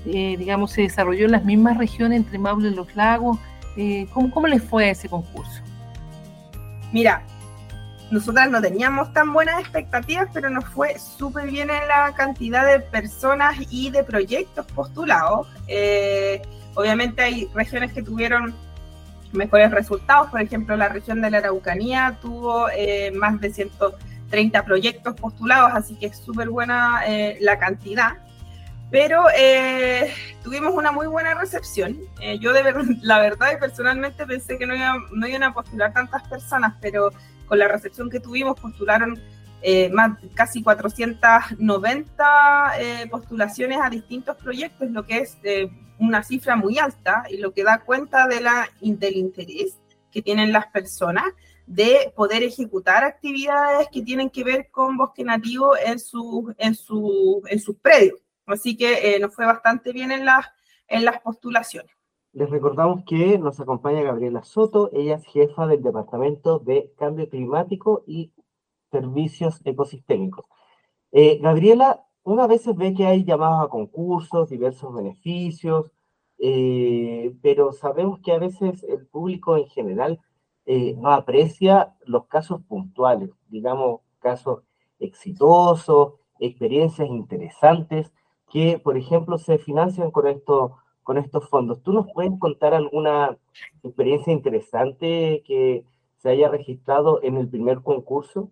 digamos, 0.05 0.71
se 0.71 0.83
desarrolló 0.83 1.25
en 1.25 1.31
las 1.31 1.43
mismas 1.43 1.77
regiones 1.77 2.19
entre 2.19 2.39
Maule 2.39 2.69
y 2.69 2.75
los 2.75 2.95
Lagos. 2.95 3.37
¿cómo, 4.13 4.31
¿Cómo 4.31 4.47
les 4.47 4.63
fue 4.63 4.85
a 4.85 4.91
ese 4.91 5.09
concurso? 5.09 5.61
Mira, 6.93 7.23
nosotras 8.11 8.49
no 8.49 8.61
teníamos 8.61 9.11
tan 9.13 9.33
buenas 9.33 9.59
expectativas, 9.59 10.27
pero 10.33 10.49
nos 10.49 10.65
fue 10.65 10.97
súper 10.99 11.49
bien 11.49 11.69
en 11.69 11.87
la 11.87 12.13
cantidad 12.15 12.65
de 12.65 12.79
personas 12.79 13.55
y 13.69 13.89
de 13.89 14.03
proyectos 14.03 14.65
postulados. 14.67 15.47
Eh, 15.67 16.41
obviamente 16.75 17.23
hay 17.23 17.49
regiones 17.53 17.93
que 17.93 18.03
tuvieron 18.03 18.53
mejores 19.31 19.71
resultados, 19.71 20.29
por 20.29 20.41
ejemplo 20.41 20.77
la 20.77 20.87
región 20.87 21.21
de 21.21 21.29
la 21.29 21.39
Araucanía 21.39 22.17
tuvo 22.21 22.69
eh, 22.69 23.11
más 23.11 23.39
de 23.41 23.51
130 23.51 24.63
proyectos 24.63 25.15
postulados, 25.15 25.71
así 25.73 25.95
que 25.95 26.07
es 26.07 26.17
súper 26.17 26.49
buena 26.49 27.01
eh, 27.07 27.37
la 27.41 27.57
cantidad. 27.57 28.17
Pero 28.91 29.25
tuvimos 30.43 30.73
una 30.73 30.91
muy 30.91 31.07
buena 31.07 31.33
recepción. 31.33 31.99
yo 32.39 32.53
de 32.53 32.63
la 33.01 33.19
verdad 33.19 33.51
y 33.55 33.59
personalmente 33.59 34.25
pensé 34.25 34.57
que 34.57 34.65
no, 34.65 34.75
no 35.11 35.27
iban 35.27 35.43
a 35.43 35.53
postular 35.53 35.93
tantas 35.93 36.27
personas, 36.29 36.75
pero 36.79 37.11
con 37.47 37.59
la 37.59 37.67
recepción 37.67 38.09
que 38.09 38.19
tuvimos, 38.19 38.59
postularon 38.59 39.19
eh, 39.61 39.89
más, 39.89 40.17
casi 40.35 40.61
490 40.61 42.73
eh, 42.79 43.07
postulaciones 43.09 43.79
a 43.81 43.89
distintos 43.89 44.37
proyectos, 44.37 44.91
lo 44.91 45.05
que 45.05 45.19
es 45.19 45.37
eh, 45.43 45.69
una 45.97 46.23
cifra 46.23 46.55
muy 46.55 46.77
alta 46.77 47.23
y 47.29 47.37
lo 47.37 47.51
que 47.51 47.63
da 47.63 47.79
cuenta 47.79 48.27
de 48.27 48.41
la, 48.41 48.69
del 48.79 49.15
interés 49.15 49.79
que 50.11 50.21
tienen 50.21 50.51
las 50.51 50.67
personas 50.67 51.25
de 51.65 52.13
poder 52.15 52.43
ejecutar 52.43 53.03
actividades 53.03 53.87
que 53.91 54.03
tienen 54.03 54.29
que 54.29 54.43
ver 54.43 54.69
con 54.69 54.97
bosque 54.97 55.23
nativo 55.23 55.75
en, 55.75 55.97
su, 55.97 56.53
en, 56.59 56.75
su, 56.75 57.41
en 57.47 57.59
sus 57.59 57.75
predios. 57.77 58.19
Así 58.45 58.77
que 58.77 59.17
nos 59.19 59.33
fue 59.33 59.45
bastante 59.45 59.91
bien 59.91 60.11
en 60.11 60.25
las, 60.25 60.45
en 60.87 61.05
las 61.05 61.19
postulaciones. 61.21 61.91
Les 62.35 62.49
recordamos 62.49 63.03
que 63.05 63.39
nos 63.39 63.61
acompaña 63.61 64.01
Gabriela 64.01 64.43
Soto, 64.43 64.89
ella 64.91 65.15
es 65.15 65.25
jefa 65.25 65.67
del 65.67 65.81
Departamento 65.81 66.59
de 66.59 66.91
Cambio 66.97 67.29
Climático 67.29 68.03
y 68.05 68.33
Servicios 68.91 69.61
Ecosistémicos. 69.63 70.45
Eh, 71.13 71.39
Gabriela, 71.41 72.03
una 72.23 72.45
vez 72.45 72.63
ve 72.75 72.93
que 72.93 73.05
hay 73.05 73.23
llamados 73.23 73.65
a 73.65 73.69
concursos, 73.69 74.49
diversos 74.49 74.93
beneficios, 74.93 75.91
eh, 76.37 77.33
pero 77.41 77.71
sabemos 77.71 78.19
que 78.19 78.33
a 78.33 78.39
veces 78.39 78.83
el 78.83 79.07
público 79.07 79.55
en 79.55 79.67
general 79.67 80.19
eh, 80.65 80.93
no 80.97 81.11
aprecia 81.11 81.95
los 82.05 82.25
casos 82.25 82.61
puntuales, 82.63 83.29
digamos, 83.47 84.01
casos 84.19 84.63
exitosos, 84.99 86.15
experiencias 86.39 87.07
interesantes 87.07 88.11
que, 88.55 88.79
por 88.79 88.95
ejemplo, 88.95 89.37
se 89.37 89.57
financian 89.57 90.11
con 90.11 90.27
estos 90.27 90.71
con 91.03 91.17
estos 91.17 91.49
fondos. 91.49 91.83
¿Tú 91.83 91.91
nos 91.91 92.07
puedes 92.13 92.31
contar 92.39 92.73
alguna 92.73 93.37
experiencia 93.83 94.31
interesante 94.31 95.43
que 95.45 95.83
se 96.21 96.29
haya 96.29 96.47
registrado 96.47 97.21
en 97.21 97.35
el 97.35 97.49
primer 97.49 97.81
concurso? 97.81 98.49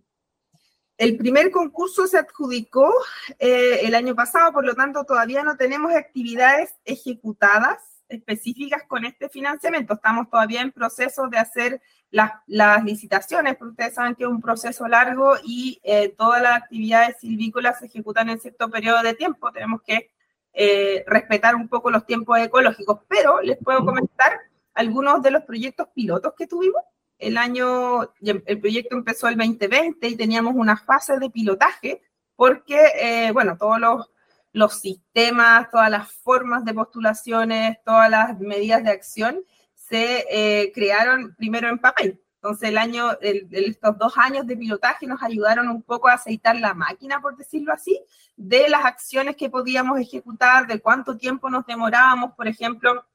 El 0.98 1.16
primer 1.16 1.52
concurso 1.52 2.06
se 2.06 2.18
adjudicó 2.18 2.94
eh, 3.40 3.80
el 3.86 3.96
año 3.96 4.14
pasado, 4.14 4.52
por 4.52 4.66
lo 4.66 4.76
tanto 4.76 5.06
todavía 5.06 5.42
no 5.42 5.56
tenemos 5.56 5.94
actividades 5.94 6.76
ejecutadas 6.84 7.93
específicas 8.14 8.84
con 8.88 9.06
este 9.06 9.30
financiamiento. 9.30 9.94
Estamos 9.94 10.30
todavía 10.30 10.62
en 10.62 10.72
proceso 10.72 11.28
de 11.28 11.38
hacer 11.38 11.82
las, 12.12 12.32
las 12.48 12.84
licitaciones, 12.84 13.56
porque 13.56 13.72
ustedes 13.72 13.96
saben 13.96 14.16
que 14.16 14.24
es 14.24 14.30
un 14.30 14.42
proceso 14.42 14.88
largo 14.88 15.36
y 15.44 15.80
eh, 15.84 16.10
todas 16.10 16.42
las 16.42 16.58
actividades 16.58 17.18
silvícolas 17.20 17.80
se 17.80 17.88
ejecutan 17.88 18.30
en 18.30 18.40
cierto 18.40 18.70
periodo 18.70 19.02
de 19.02 19.16
tiempo. 19.16 19.52
Tenemos 19.52 19.82
que 19.82 20.12
eh, 20.54 21.04
respetar 21.08 21.56
un 21.56 21.68
poco 21.68 21.90
los 21.90 22.06
tiempos 22.06 22.38
ecológicos, 22.40 23.00
pero 23.08 23.42
les 23.42 23.58
puedo 23.58 23.84
comentar 23.84 24.40
algunos 24.76 25.22
de 25.22 25.32
los 25.32 25.44
proyectos 25.44 25.88
pilotos 25.94 26.34
que 26.38 26.48
tuvimos. 26.48 26.82
El 27.18 27.38
año, 27.38 28.14
el 28.22 28.60
proyecto 28.60 28.96
empezó 28.96 29.28
el 29.28 29.38
2020 29.38 30.08
y 30.08 30.16
teníamos 30.16 30.54
una 30.56 30.78
fase 30.78 31.18
de 31.18 31.30
pilotaje 31.30 32.02
porque, 32.36 32.80
eh, 33.00 33.32
bueno, 33.32 33.58
todos 33.58 33.80
los, 33.80 34.10
los 34.54 34.80
sistemas, 34.80 35.70
todas 35.72 35.90
las 35.90 36.12
formas 36.12 36.64
de 36.64 36.74
postulaciones, 36.74 37.78
todas 37.84 38.10
las 38.10 38.40
medidas 38.40 38.84
de 38.84 38.92
acción 38.92 39.44
se 39.74 40.26
eh, 40.30 40.72
crearon 40.74 41.36
primero 41.36 41.68
en 41.68 41.80
papel. 41.80 42.22
Entonces, 42.36 42.70
el 42.70 42.78
año, 42.78 43.12
estos 43.22 43.98
dos 43.98 44.18
años 44.18 44.46
de 44.46 44.58
pilotaje 44.58 45.08
nos 45.08 45.24
ayudaron 45.24 45.70
un 45.70 45.82
poco 45.82 46.10
a 46.10 46.14
aceitar 46.14 46.58
la 46.58 46.74
máquina, 46.74 47.22
por 47.22 47.38
decirlo 47.38 47.74
así, 47.74 48.04
de 48.36 48.70
las 48.70 48.86
acciones 48.86 49.38
que 49.38 49.50
podíamos 49.50 50.00
ejecutar, 50.00 50.68
de 50.68 50.80
cuánto 50.80 51.18
tiempo 51.18 51.50
nos 51.50 51.66
demorábamos, 51.66 52.34
por 52.36 52.48
ejemplo, 52.48 53.06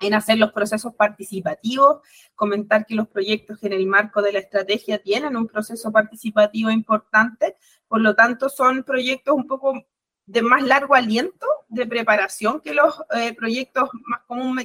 en 0.00 0.14
hacer 0.14 0.38
los 0.38 0.52
procesos 0.52 0.94
participativos, 0.94 2.00
comentar 2.34 2.84
que 2.84 2.94
los 2.94 3.08
proyectos 3.08 3.62
en 3.62 3.72
el 3.72 3.86
marco 3.86 4.20
de 4.20 4.34
la 4.34 4.40
estrategia 4.40 5.02
tienen 5.02 5.36
un 5.36 5.46
proceso 5.46 5.90
participativo 5.90 6.70
importante, 6.70 7.56
por 7.88 8.02
lo 8.02 8.14
tanto 8.14 8.50
son 8.50 8.82
proyectos 8.84 9.34
un 9.34 9.46
poco 9.46 9.86
de 10.26 10.42
más 10.42 10.62
largo 10.62 10.94
aliento 10.94 11.46
de 11.68 11.86
preparación 11.86 12.60
que 12.60 12.74
los 12.74 13.02
eh, 13.16 13.34
proyectos 13.34 13.88
más, 14.04 14.20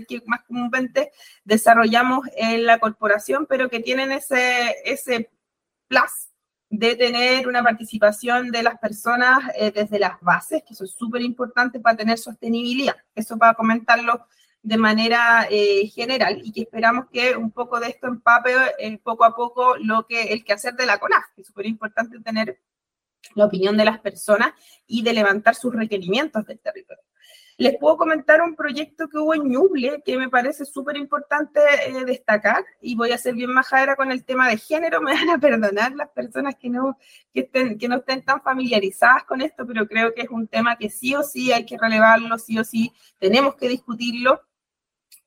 que 0.08 0.22
más 0.26 0.42
comúnmente 0.44 1.12
desarrollamos 1.44 2.28
en 2.36 2.66
la 2.66 2.80
corporación, 2.80 3.46
pero 3.48 3.70
que 3.70 3.80
tienen 3.80 4.12
ese, 4.12 4.76
ese 4.86 5.30
plus 5.88 6.30
de 6.70 6.96
tener 6.96 7.48
una 7.48 7.64
participación 7.64 8.50
de 8.50 8.64
las 8.64 8.80
personas 8.80 9.40
eh, 9.56 9.72
desde 9.72 10.00
las 10.00 10.20
bases, 10.22 10.64
que 10.64 10.74
eso 10.74 10.86
es 10.86 10.92
súper 10.92 11.22
importante 11.22 11.80
para 11.80 11.98
tener 11.98 12.18
sostenibilidad. 12.18 12.96
Eso 13.14 13.38
para 13.38 13.54
comentarlo 13.54 14.26
de 14.64 14.78
manera 14.78 15.48
eh, 15.50 15.88
general 15.88 16.40
y 16.44 16.52
que 16.52 16.62
esperamos 16.62 17.08
que 17.12 17.36
un 17.36 17.52
poco 17.52 17.80
de 17.80 17.90
esto 17.90 18.08
empape 18.08 18.54
poco 19.04 19.26
a 19.26 19.36
poco 19.36 19.76
lo 19.78 20.06
que 20.06 20.32
el 20.34 20.44
quehacer 20.44 20.76
de 20.76 20.86
la 20.86 21.00
CONAF, 21.00 21.26
que 21.36 21.42
es 21.42 21.48
súper 21.48 21.66
importante 21.66 22.20
tener 22.20 22.60
la 23.36 23.46
opinión 23.46 23.78
de 23.78 23.86
las 23.86 24.00
personas 24.00 24.54
y 24.88 25.04
de 25.04 25.14
levantar 25.14 25.56
sus 25.56 25.74
requerimientos 25.74 26.46
del 26.46 26.60
territorio. 26.60 27.04
Les 27.58 27.78
puedo 27.78 27.96
comentar 27.96 28.42
un 28.42 28.56
proyecto 28.56 29.08
que 29.08 29.20
hubo 29.20 29.36
en 29.36 29.48
Ñuble 29.48 30.02
que 30.04 30.18
me 30.18 30.30
parece 30.30 30.66
súper 30.66 30.98
importante 30.98 31.60
eh, 31.86 32.06
destacar 32.06 32.66
y 32.82 32.96
voy 32.96 33.12
a 33.12 33.20
ser 33.20 33.36
bien 33.36 33.52
majadera 33.52 33.96
con 33.96 34.12
el 34.12 34.24
tema 34.26 34.50
de 34.50 34.58
género. 34.58 35.00
Me 35.02 35.14
van 35.14 35.30
a 35.30 35.38
perdonar 35.38 35.92
las 35.94 36.10
personas 36.10 36.56
que 36.56 36.70
no, 36.70 36.98
que, 37.32 37.42
estén, 37.42 37.78
no 37.88 37.98
estén 37.98 38.24
tan 38.24 38.42
familiarizadas 38.42 39.26
con 39.26 39.42
esto, 39.42 39.68
pero 39.68 39.88
creo 39.88 40.12
que 40.14 40.22
es 40.22 40.30
un 40.30 40.48
tema 40.48 40.76
que 40.76 40.90
sí 40.90 41.14
o 41.14 41.22
sí 41.22 41.52
hay 41.52 41.66
que 41.66 41.78
relevarlo, 41.78 42.38
sí 42.40 42.58
o 42.58 42.64
sí 42.64 42.94
tenemos 43.20 43.54
que 43.56 43.70
discutirlo 43.70 44.42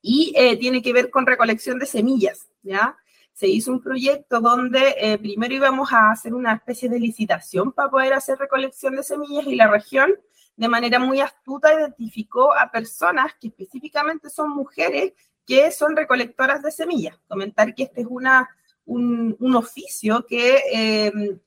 y 0.01 0.33
eh, 0.35 0.57
tiene 0.57 0.81
que 0.81 0.91
ver 0.91 1.09
con 1.09 1.25
recolección 1.25 1.79
de 1.79 1.85
semillas, 1.85 2.49
¿ya? 2.63 2.97
Se 3.35 3.47
hizo 3.49 3.73
un 3.73 3.81
proyecto 3.81 4.39
donde 4.39 4.95
eh, 4.97 5.17
primero 5.17 5.53
íbamos 5.53 5.91
a 5.91 6.09
hacer 6.09 6.33
una 6.33 6.53
especie 6.53 6.87
de 6.87 6.99
licitación 6.99 7.73
para 7.73 7.89
poder 7.89 8.13
hacer 8.13 8.39
recolección 8.39 8.95
de 8.95 9.03
semillas 9.03 9.45
y 9.45 9.55
la 9.55 9.67
región 9.67 10.13
de 10.55 10.69
manera 10.69 10.99
muy 10.99 11.19
astuta 11.19 11.73
identificó 11.73 12.55
a 12.57 12.71
personas 12.71 13.33
que 13.39 13.49
específicamente 13.49 14.29
son 14.29 14.51
mujeres 14.51 15.11
que 15.45 15.69
son 15.71 15.97
recolectoras 15.97 16.63
de 16.63 16.71
semillas. 16.71 17.17
Comentar 17.27 17.75
que 17.75 17.83
este 17.83 18.01
es 18.01 18.07
una, 18.09 18.49
un, 18.85 19.35
oficio 19.53 20.25
que 20.25 20.61
em, 20.71 21.37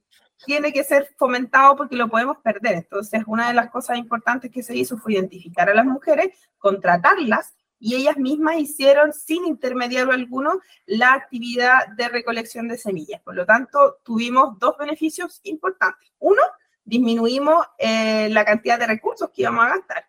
tiene 0.45 0.75
que 0.75 0.85
ser 0.85 1.09
fomentado 1.17 1.75
porque 1.75 1.97
lo 1.97 2.09
podemos 2.09 2.37
perder. 2.45 2.75
Entonces, 2.75 3.23
una 3.27 3.49
de 3.49 3.55
las 3.55 3.71
cosas 3.71 3.97
importantes 3.97 4.51
que 4.51 4.63
se 4.63 4.77
hizo 4.77 4.99
fue 4.99 5.15
identificar 5.15 5.71
a 5.71 5.75
las 5.75 5.87
mujeres, 5.87 6.29
contratarlas 6.59 7.55
y 7.81 7.95
ellas 7.95 8.17
mismas 8.17 8.59
hicieron 8.59 9.13
sin 9.13 9.47
intermediario 9.47 10.13
alguno 10.13 10.61
la 10.87 11.13
actividad 11.13 11.89
de 11.97 12.09
recolección 12.09 12.69
de 12.69 12.79
semillas. 12.79 13.21
Por 13.23 13.35
lo 13.35 13.47
tanto, 13.47 13.99
tuvimos 14.03 14.59
dos 14.59 14.77
beneficios 14.79 15.41
importantes. 15.45 16.11
Uno, 16.19 16.43
disminuimos 16.85 17.67
eh, 17.79 18.29
la 18.31 18.45
cantidad 18.45 18.79
de 18.79 18.87
recursos 18.87 19.31
que 19.31 19.43
íbamos 19.43 19.65
a 19.65 19.77
gastar. 19.77 20.07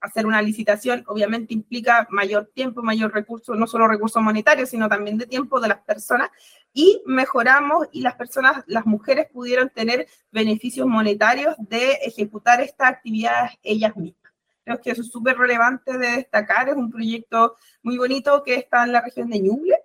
Hacer 0.00 0.26
una 0.26 0.42
licitación 0.42 1.02
obviamente 1.06 1.54
implica 1.54 2.06
mayor 2.10 2.50
tiempo, 2.54 2.82
mayor 2.82 3.12
recurso, 3.12 3.54
no 3.54 3.66
solo 3.66 3.88
recursos 3.88 4.22
monetarios, 4.22 4.68
sino 4.68 4.86
también 4.86 5.16
de 5.16 5.26
tiempo 5.26 5.60
de 5.60 5.68
las 5.68 5.78
personas 5.78 6.30
y 6.74 7.00
mejoramos 7.06 7.86
y 7.90 8.02
las 8.02 8.14
personas, 8.14 8.64
las 8.66 8.84
mujeres 8.84 9.28
pudieron 9.32 9.70
tener 9.70 10.06
beneficios 10.30 10.86
monetarios 10.86 11.54
de 11.58 11.92
ejecutar 12.02 12.60
estas 12.60 12.88
actividades 12.88 13.52
ellas 13.62 13.96
mismas. 13.96 14.23
Creo 14.64 14.80
que 14.80 14.90
eso 14.90 15.02
es 15.02 15.10
súper 15.10 15.36
relevante 15.36 15.96
de 15.98 16.16
destacar. 16.16 16.68
Es 16.68 16.76
un 16.76 16.90
proyecto 16.90 17.56
muy 17.82 17.98
bonito 17.98 18.42
que 18.42 18.54
está 18.54 18.84
en 18.84 18.92
la 18.92 19.02
región 19.02 19.28
de 19.28 19.40
Ñuble 19.40 19.76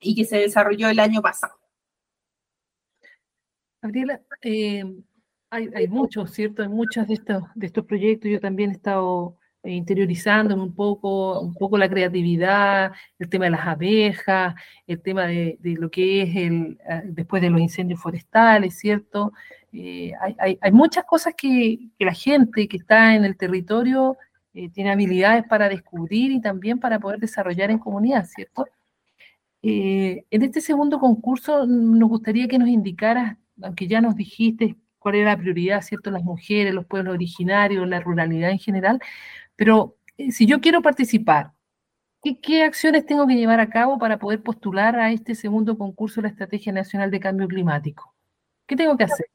y 0.00 0.14
que 0.14 0.24
se 0.24 0.38
desarrolló 0.38 0.88
el 0.88 1.00
año 1.00 1.20
pasado. 1.20 1.54
Gabriela, 3.82 4.20
eh, 4.42 4.84
hay, 5.50 5.88
muchos, 5.88 6.32
¿cierto? 6.32 6.62
Hay 6.62 6.68
muchos 6.68 7.06
de 7.06 7.14
estos, 7.14 7.42
de 7.54 7.66
estos 7.66 7.84
proyectos. 7.84 8.30
Yo 8.30 8.40
también 8.40 8.70
he 8.70 8.74
estado 8.74 9.37
interiorizándome 9.64 10.62
un 10.62 10.74
poco, 10.74 11.40
un 11.40 11.54
poco 11.54 11.78
la 11.78 11.88
creatividad, 11.88 12.92
el 13.18 13.28
tema 13.28 13.46
de 13.46 13.50
las 13.52 13.66
abejas, 13.66 14.54
el 14.86 15.00
tema 15.02 15.26
de, 15.26 15.58
lo 15.62 15.90
que 15.90 16.22
es 16.22 16.36
el 16.36 16.78
ah, 16.88 17.02
después 17.04 17.42
de 17.42 17.50
los 17.50 17.60
incendios 17.60 18.00
forestales, 18.00 18.78
¿cierto? 18.78 19.32
Eh, 19.72 20.12
hay, 20.38 20.72
muchas 20.72 21.04
cosas 21.04 21.34
que, 21.36 21.78
la 21.98 22.14
gente 22.14 22.68
que 22.68 22.76
está 22.78 23.14
en 23.14 23.24
el 23.24 23.36
territorio 23.36 24.16
eh, 24.54 24.70
tiene 24.70 24.90
habilidades 24.92 25.44
para 25.46 25.68
descubrir 25.68 26.32
y 26.32 26.40
también 26.40 26.78
para 26.78 26.98
poder 26.98 27.18
desarrollar 27.20 27.70
en 27.70 27.78
comunidad, 27.78 28.24
¿cierto? 28.26 28.66
en 29.60 30.42
este 30.42 30.60
segundo 30.60 31.00
concurso 31.00 31.66
nos 31.66 32.08
gustaría 32.08 32.46
que 32.46 32.58
nos 32.58 32.68
indicaras, 32.68 33.36
aunque 33.60 33.88
ya 33.88 34.00
nos 34.00 34.14
dijiste 34.14 34.76
cuál 34.98 35.16
era 35.16 35.32
la 35.32 35.38
prioridad, 35.38 35.82
¿cierto? 35.82 36.10
Las 36.10 36.22
mujeres, 36.22 36.74
los 36.74 36.86
pueblos 36.86 37.14
originarios, 37.14 37.88
la 37.88 38.00
ruralidad 38.00 38.50
en 38.50 38.58
general, 38.58 39.00
pero 39.58 39.98
eh, 40.16 40.30
si 40.30 40.46
yo 40.46 40.60
quiero 40.60 40.82
participar, 40.82 41.52
¿qué, 42.22 42.62
acciones 42.62 43.04
tengo 43.04 43.26
que 43.26 43.34
llevar 43.34 43.58
a 43.58 43.68
cabo 43.68 43.98
para 43.98 44.20
poder 44.20 44.40
postular 44.40 44.96
a 45.00 45.10
este 45.10 45.34
segundo 45.34 45.76
concurso 45.76 46.20
de 46.20 46.28
la 46.28 46.32
Estrategia 46.32 46.72
Nacional 46.72 47.10
de 47.10 47.18
Cambio 47.18 47.48
Climático? 47.48 48.14
¿Qué 48.68 48.76
tengo 48.76 48.96
que 48.96 49.04
hacer? 49.04 49.26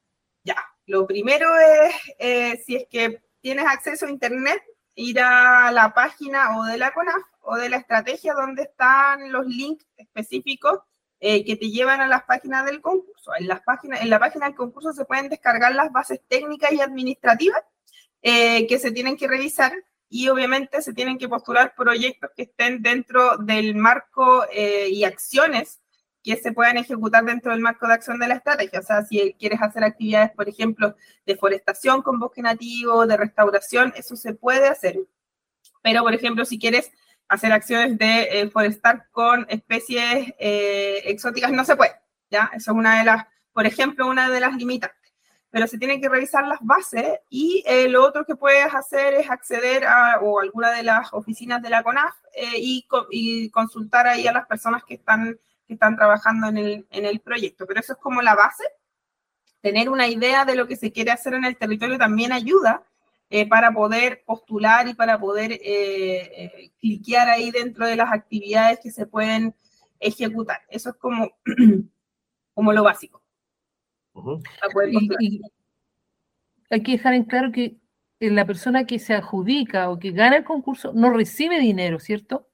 Ya, 0.42 0.56
lo 0.86 1.06
primero 1.06 1.46
es, 1.58 1.94
eh, 2.18 2.62
si 2.64 2.76
es 2.76 2.86
que 2.88 3.22
tienes 3.42 3.66
acceso 3.66 4.06
a 4.06 4.10
Internet, 4.10 4.62
ir 4.94 5.20
a 5.20 5.70
la 5.72 5.92
página 5.92 6.58
o 6.58 6.64
de 6.64 6.78
la 6.78 6.94
CONAF 6.94 7.22
o 7.40 7.56
de 7.56 7.68
la 7.68 7.76
estrategia 7.76 8.32
donde 8.32 8.62
están 8.62 9.30
los 9.30 9.44
links 9.44 9.84
específicos 9.98 10.78
eh, 11.20 11.44
que 11.44 11.56
te 11.56 11.68
llevan 11.68 12.00
a 12.00 12.06
las 12.06 12.22
páginas 12.22 12.64
del 12.64 12.80
concurso. 12.80 13.32
En, 13.38 13.46
las 13.46 13.60
páginas, 13.60 14.00
en 14.00 14.08
la 14.08 14.18
página 14.18 14.46
del 14.46 14.54
concurso 14.54 14.94
se 14.94 15.04
pueden 15.04 15.28
descargar 15.28 15.74
las 15.74 15.92
bases 15.92 16.22
técnicas 16.28 16.72
y 16.72 16.80
administrativas 16.80 17.62
que 18.22 18.78
se 18.78 18.90
tienen 18.90 19.18
que 19.18 19.28
revisar 19.28 19.74
y 20.14 20.28
obviamente 20.28 20.80
se 20.80 20.92
tienen 20.92 21.18
que 21.18 21.28
postular 21.28 21.74
proyectos 21.76 22.30
que 22.36 22.44
estén 22.44 22.82
dentro 22.82 23.36
del 23.36 23.74
marco 23.74 24.44
eh, 24.52 24.86
y 24.88 25.02
acciones 25.02 25.80
que 26.22 26.36
se 26.36 26.52
puedan 26.52 26.76
ejecutar 26.76 27.24
dentro 27.24 27.50
del 27.50 27.60
marco 27.60 27.88
de 27.88 27.94
acción 27.94 28.20
de 28.20 28.28
la 28.28 28.34
estrategia. 28.34 28.78
O 28.78 28.82
sea, 28.84 29.04
si 29.04 29.34
quieres 29.40 29.60
hacer 29.60 29.82
actividades, 29.82 30.30
por 30.30 30.48
ejemplo, 30.48 30.94
de 31.26 31.36
forestación 31.36 32.00
con 32.00 32.20
bosque 32.20 32.42
nativo, 32.42 33.08
de 33.08 33.16
restauración, 33.16 33.92
eso 33.96 34.14
se 34.14 34.34
puede 34.34 34.68
hacer. 34.68 35.00
Pero, 35.82 36.04
por 36.04 36.14
ejemplo, 36.14 36.44
si 36.44 36.60
quieres 36.60 36.92
hacer 37.26 37.50
acciones 37.50 37.98
de 37.98 38.28
eh, 38.30 38.50
forestar 38.50 39.08
con 39.10 39.46
especies 39.48 40.32
eh, 40.38 41.02
exóticas, 41.06 41.50
no 41.50 41.64
se 41.64 41.74
puede. 41.74 41.96
¿ya? 42.30 42.52
Eso 42.54 42.70
es 42.70 42.76
una 42.76 43.00
de 43.00 43.04
las, 43.04 43.26
por 43.52 43.66
ejemplo, 43.66 44.06
una 44.06 44.30
de 44.30 44.38
las 44.38 44.54
limitantes 44.54 45.03
pero 45.54 45.68
se 45.68 45.78
tienen 45.78 46.00
que 46.00 46.08
revisar 46.08 46.48
las 46.48 46.58
bases 46.62 47.20
y 47.30 47.62
eh, 47.64 47.88
lo 47.88 48.04
otro 48.04 48.26
que 48.26 48.34
puedes 48.34 48.74
hacer 48.74 49.14
es 49.14 49.30
acceder 49.30 49.84
a 49.84 50.18
o 50.20 50.40
alguna 50.40 50.72
de 50.72 50.82
las 50.82 51.12
oficinas 51.12 51.62
de 51.62 51.70
la 51.70 51.84
CONAF 51.84 52.12
eh, 52.34 52.58
y, 52.58 52.84
y, 53.12 53.50
consultar 53.50 54.08
ahí 54.08 54.26
a 54.26 54.32
las 54.32 54.48
personas 54.48 54.82
que 54.82 54.94
están, 54.94 55.38
que 55.68 55.74
están 55.74 55.94
trabajando 55.94 56.48
en 56.48 56.58
el, 56.58 56.86
en 56.90 57.04
el 57.04 57.20
proyecto. 57.20 57.66
Pero 57.68 57.78
eso 57.78 57.92
es 57.92 58.00
como 58.00 58.20
la 58.20 58.34
base. 58.34 58.64
Tener 59.60 59.90
una 59.90 60.08
idea 60.08 60.44
de 60.44 60.56
lo 60.56 60.66
que 60.66 60.74
se 60.74 60.90
quiere 60.90 61.12
hacer 61.12 61.34
en 61.34 61.44
el 61.44 61.56
territorio 61.56 61.98
también 61.98 62.32
ayuda 62.32 62.82
eh, 63.30 63.48
para 63.48 63.70
poder 63.70 64.24
postular 64.26 64.88
y 64.88 64.94
para 64.94 65.20
poder 65.20 65.60
cliquear 66.80 67.28
ahí 67.28 67.52
dentro 67.52 67.86
de 67.86 67.94
las 67.94 68.12
actividades 68.12 68.80
que 68.80 68.90
se 68.90 69.06
pueden 69.06 69.54
ejecutar. 70.00 70.62
Eso 70.68 70.90
es 70.90 70.96
como, 70.96 71.30
como 72.54 72.72
lo 72.72 72.82
básico 72.82 73.23
hay 76.70 76.82
que 76.82 76.92
dejar 76.92 77.14
en 77.14 77.24
claro 77.24 77.52
que 77.52 77.78
la 78.20 78.46
persona 78.46 78.86
que 78.86 78.98
se 78.98 79.14
adjudica 79.14 79.90
o 79.90 79.98
que 79.98 80.12
gana 80.12 80.36
el 80.36 80.44
concurso 80.44 80.92
no 80.92 81.10
recibe 81.10 81.58
dinero, 81.58 81.98
¿cierto? 81.98 82.48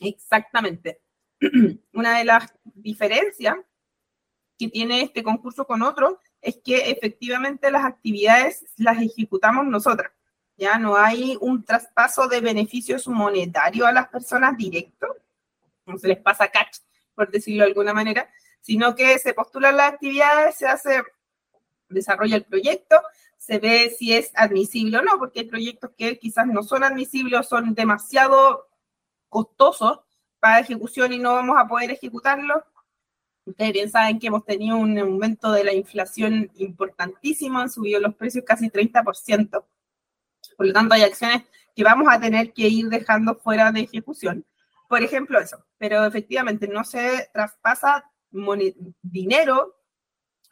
Exactamente. 0.00 1.00
Una 1.92 2.18
de 2.18 2.24
las 2.24 2.52
diferencias 2.64 3.56
que 4.58 4.68
tiene 4.68 5.02
este 5.02 5.22
concurso 5.22 5.66
con 5.66 5.82
otro 5.82 6.20
es 6.40 6.58
que 6.64 6.90
efectivamente 6.90 7.70
las 7.70 7.84
actividades 7.84 8.64
las 8.76 9.00
ejecutamos 9.00 9.66
nosotras. 9.66 10.12
Ya 10.56 10.78
no 10.78 10.96
hay 10.96 11.36
un 11.40 11.64
traspaso 11.64 12.28
de 12.28 12.40
beneficios 12.40 13.08
monetarios 13.08 13.86
a 13.86 13.92
las 13.92 14.08
personas 14.08 14.56
directo, 14.56 15.06
no 15.86 15.98
se 15.98 16.08
les 16.08 16.18
pasa 16.18 16.48
catch, 16.48 16.78
por 17.14 17.30
decirlo 17.30 17.64
de 17.64 17.70
alguna 17.70 17.94
manera, 17.94 18.28
sino 18.60 18.94
que 18.94 19.18
se 19.18 19.34
postulan 19.34 19.76
las 19.76 19.92
actividades, 19.92 20.56
se 20.56 20.66
hace, 20.66 21.02
desarrolla 21.88 22.36
el 22.36 22.44
proyecto, 22.44 22.96
se 23.36 23.58
ve 23.58 23.94
si 23.96 24.12
es 24.12 24.30
admisible 24.34 24.98
o 24.98 25.02
no, 25.02 25.18
porque 25.18 25.40
hay 25.40 25.46
proyectos 25.46 25.90
que 25.96 26.18
quizás 26.18 26.46
no 26.46 26.62
son 26.62 26.84
admisibles 26.84 27.40
o 27.40 27.42
son 27.42 27.74
demasiado 27.74 28.68
costosos 29.28 30.00
para 30.38 30.60
ejecución 30.60 31.12
y 31.12 31.18
no 31.18 31.34
vamos 31.34 31.56
a 31.58 31.66
poder 31.66 31.90
ejecutarlos. 31.90 32.62
Ustedes 33.44 33.72
bien 33.72 33.90
saben 33.90 34.18
que 34.18 34.26
hemos 34.26 34.44
tenido 34.44 34.76
un 34.76 34.98
aumento 34.98 35.52
de 35.52 35.64
la 35.64 35.72
inflación 35.72 36.50
importantísimo, 36.56 37.58
han 37.58 37.70
subido 37.70 38.00
los 38.00 38.14
precios 38.14 38.44
casi 38.44 38.68
30%. 38.68 39.64
Por 40.56 40.66
lo 40.66 40.72
tanto, 40.72 40.94
hay 40.94 41.02
acciones 41.02 41.44
que 41.74 41.84
vamos 41.84 42.08
a 42.10 42.20
tener 42.20 42.52
que 42.52 42.68
ir 42.68 42.88
dejando 42.88 43.34
fuera 43.36 43.72
de 43.72 43.80
ejecución. 43.80 44.44
Por 44.88 45.02
ejemplo, 45.02 45.38
eso. 45.40 45.64
Pero 45.78 46.04
efectivamente 46.04 46.68
no 46.68 46.84
se 46.84 47.30
traspasa 47.32 48.09
dinero 49.02 49.76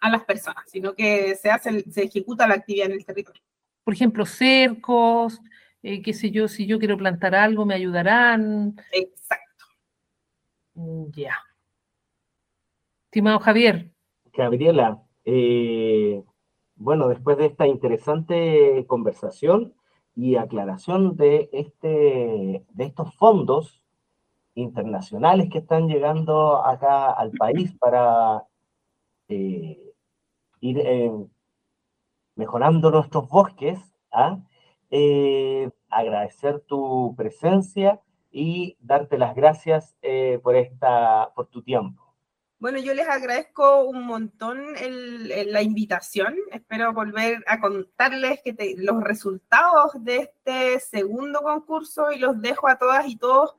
a 0.01 0.11
las 0.11 0.25
personas, 0.25 0.65
sino 0.69 0.95
que 0.95 1.35
se 1.35 1.51
hace, 1.51 1.91
se 1.91 2.05
ejecuta 2.05 2.47
la 2.47 2.55
actividad 2.55 2.87
en 2.87 2.93
el 2.93 3.05
territorio. 3.05 3.43
Por 3.85 3.95
ejemplo, 3.95 4.27
cercos, 4.27 5.41
eh, 5.83 6.03
qué 6.03 6.13
sé 6.13 6.31
yo, 6.31 6.49
si 6.49 6.67
yo 6.67 6.79
quiero 6.79 6.97
plantar 6.97 7.35
algo, 7.35 7.65
me 7.65 7.75
ayudarán. 7.75 8.77
Exacto. 8.93 9.65
Mm, 10.75 11.11
ya. 11.13 11.35
Estimado 13.07 13.41
Javier. 13.41 13.91
Gabriela, 14.33 15.03
eh, 15.25 16.23
bueno, 16.77 17.09
después 17.09 17.39
de 17.39 17.47
esta 17.47 17.67
interesante 17.67 18.85
conversación 18.87 19.75
y 20.15 20.37
aclaración 20.37 21.17
de, 21.17 21.49
este, 21.53 22.65
de 22.69 22.85
estos 22.85 23.15
fondos 23.17 23.83
internacionales 24.59 25.49
que 25.51 25.59
están 25.59 25.89
llegando 25.89 26.65
acá 26.65 27.13
al 27.13 27.31
país 27.33 27.75
para 27.79 28.45
eh, 29.29 29.95
ir 30.61 30.79
eh, 30.79 31.13
mejorando 32.35 32.91
nuestros 32.91 33.29
bosques. 33.29 33.79
¿ah? 34.13 34.39
Eh, 34.91 35.71
agradecer 35.91 36.61
tu 36.61 37.15
presencia 37.17 38.01
y 38.31 38.77
darte 38.81 39.17
las 39.17 39.35
gracias 39.35 39.97
por, 40.43 40.57
esta, 40.57 41.33
por 41.35 41.47
tu 41.47 41.63
tiempo. 41.63 42.09
Bueno, 42.61 42.79
yo 42.79 42.93
les 42.93 43.09
agradezco 43.09 43.85
un 43.85 44.05
montón 44.05 44.75
la 44.75 45.63
invitación. 45.63 46.35
Espero 46.51 46.93
volver 46.93 47.45
a 47.47 47.61
contarles 47.61 48.41
que 48.43 48.75
los 48.77 49.03
resultados 49.03 49.93
de 50.01 50.17
este 50.17 50.81
segundo 50.81 51.41
concurso 51.43 52.11
y 52.11 52.19
los 52.19 52.41
dejo 52.43 52.69
a 52.69 52.77
todas 52.77 53.07
y 53.07 53.17
todos 53.17 53.55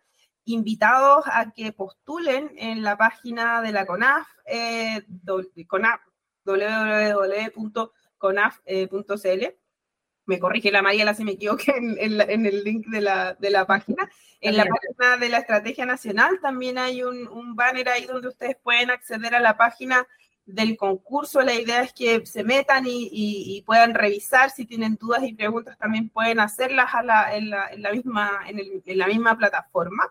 invitados 0.53 1.25
a 1.31 1.51
que 1.51 1.71
postulen 1.71 2.51
en 2.57 2.83
la 2.83 2.97
página 2.97 3.61
de 3.61 3.71
la 3.71 3.85
CONAF, 3.85 4.27
eh, 4.45 5.05
www.conaf.cl. 5.23 5.85
Me 10.25 10.39
corrige 10.39 10.71
la 10.71 10.81
María 10.81 11.13
si 11.13 11.23
me 11.23 11.31
equivoqué 11.31 11.73
en, 11.75 12.45
el 12.45 12.63
link 12.63 12.87
de 12.87 13.01
la, 13.01 13.33
de 13.33 13.49
la 13.49 13.65
página. 13.65 14.09
En 14.41 14.55
la 14.55 14.65
página 14.65 15.17
de 15.17 15.29
la 15.29 15.39
Estrategia 15.39 15.85
Nacional 15.85 16.39
también 16.41 16.77
hay 16.77 17.03
un, 17.03 17.27
un 17.27 17.55
banner 17.55 17.89
ahí 17.89 18.05
donde 18.05 18.27
ustedes 18.29 18.55
pueden 18.61 18.89
acceder 18.91 19.35
a 19.35 19.39
la 19.39 19.57
página 19.57 20.07
del 20.49 20.77
concurso. 20.77 21.41
La 21.41 21.53
idea 21.53 21.81
es 21.81 21.93
que 21.93 22.25
se 22.25 22.43
metan 22.43 22.85
y, 22.87 23.63
puedan 23.65 23.93
revisar. 23.93 24.49
Si 24.49 24.65
tienen 24.65 24.95
dudas 24.95 25.23
y 25.23 25.33
preguntas, 25.33 25.77
también 25.77 26.09
pueden 26.09 26.39
hacerlas 26.39 26.93
a 26.93 27.03
la, 27.03 27.35
en, 27.35 27.49
la, 27.49 27.67
en, 27.69 27.81
la, 27.81 27.91
misma, 27.91 28.41
en, 28.47 28.59
el, 28.59 28.83
en 28.85 28.97
la 28.97 29.07
misma 29.07 29.37
plataforma. 29.37 30.03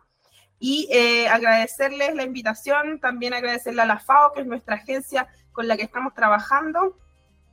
Y 0.61 0.89
eh, 0.91 1.29
agradecerles 1.29 2.15
la 2.15 2.25
invitación, 2.25 2.99
también 2.99 3.33
agradecerle 3.33 3.83
a 3.83 3.87
la 3.87 3.99
FAO, 3.99 4.33
que 4.33 4.41
es 4.41 4.47
nuestra 4.47 4.77
agencia 4.77 5.29
con 5.53 5.69
la 5.69 5.77
que 5.77 5.85
estamos 5.85 6.15
trabajando 6.15 6.97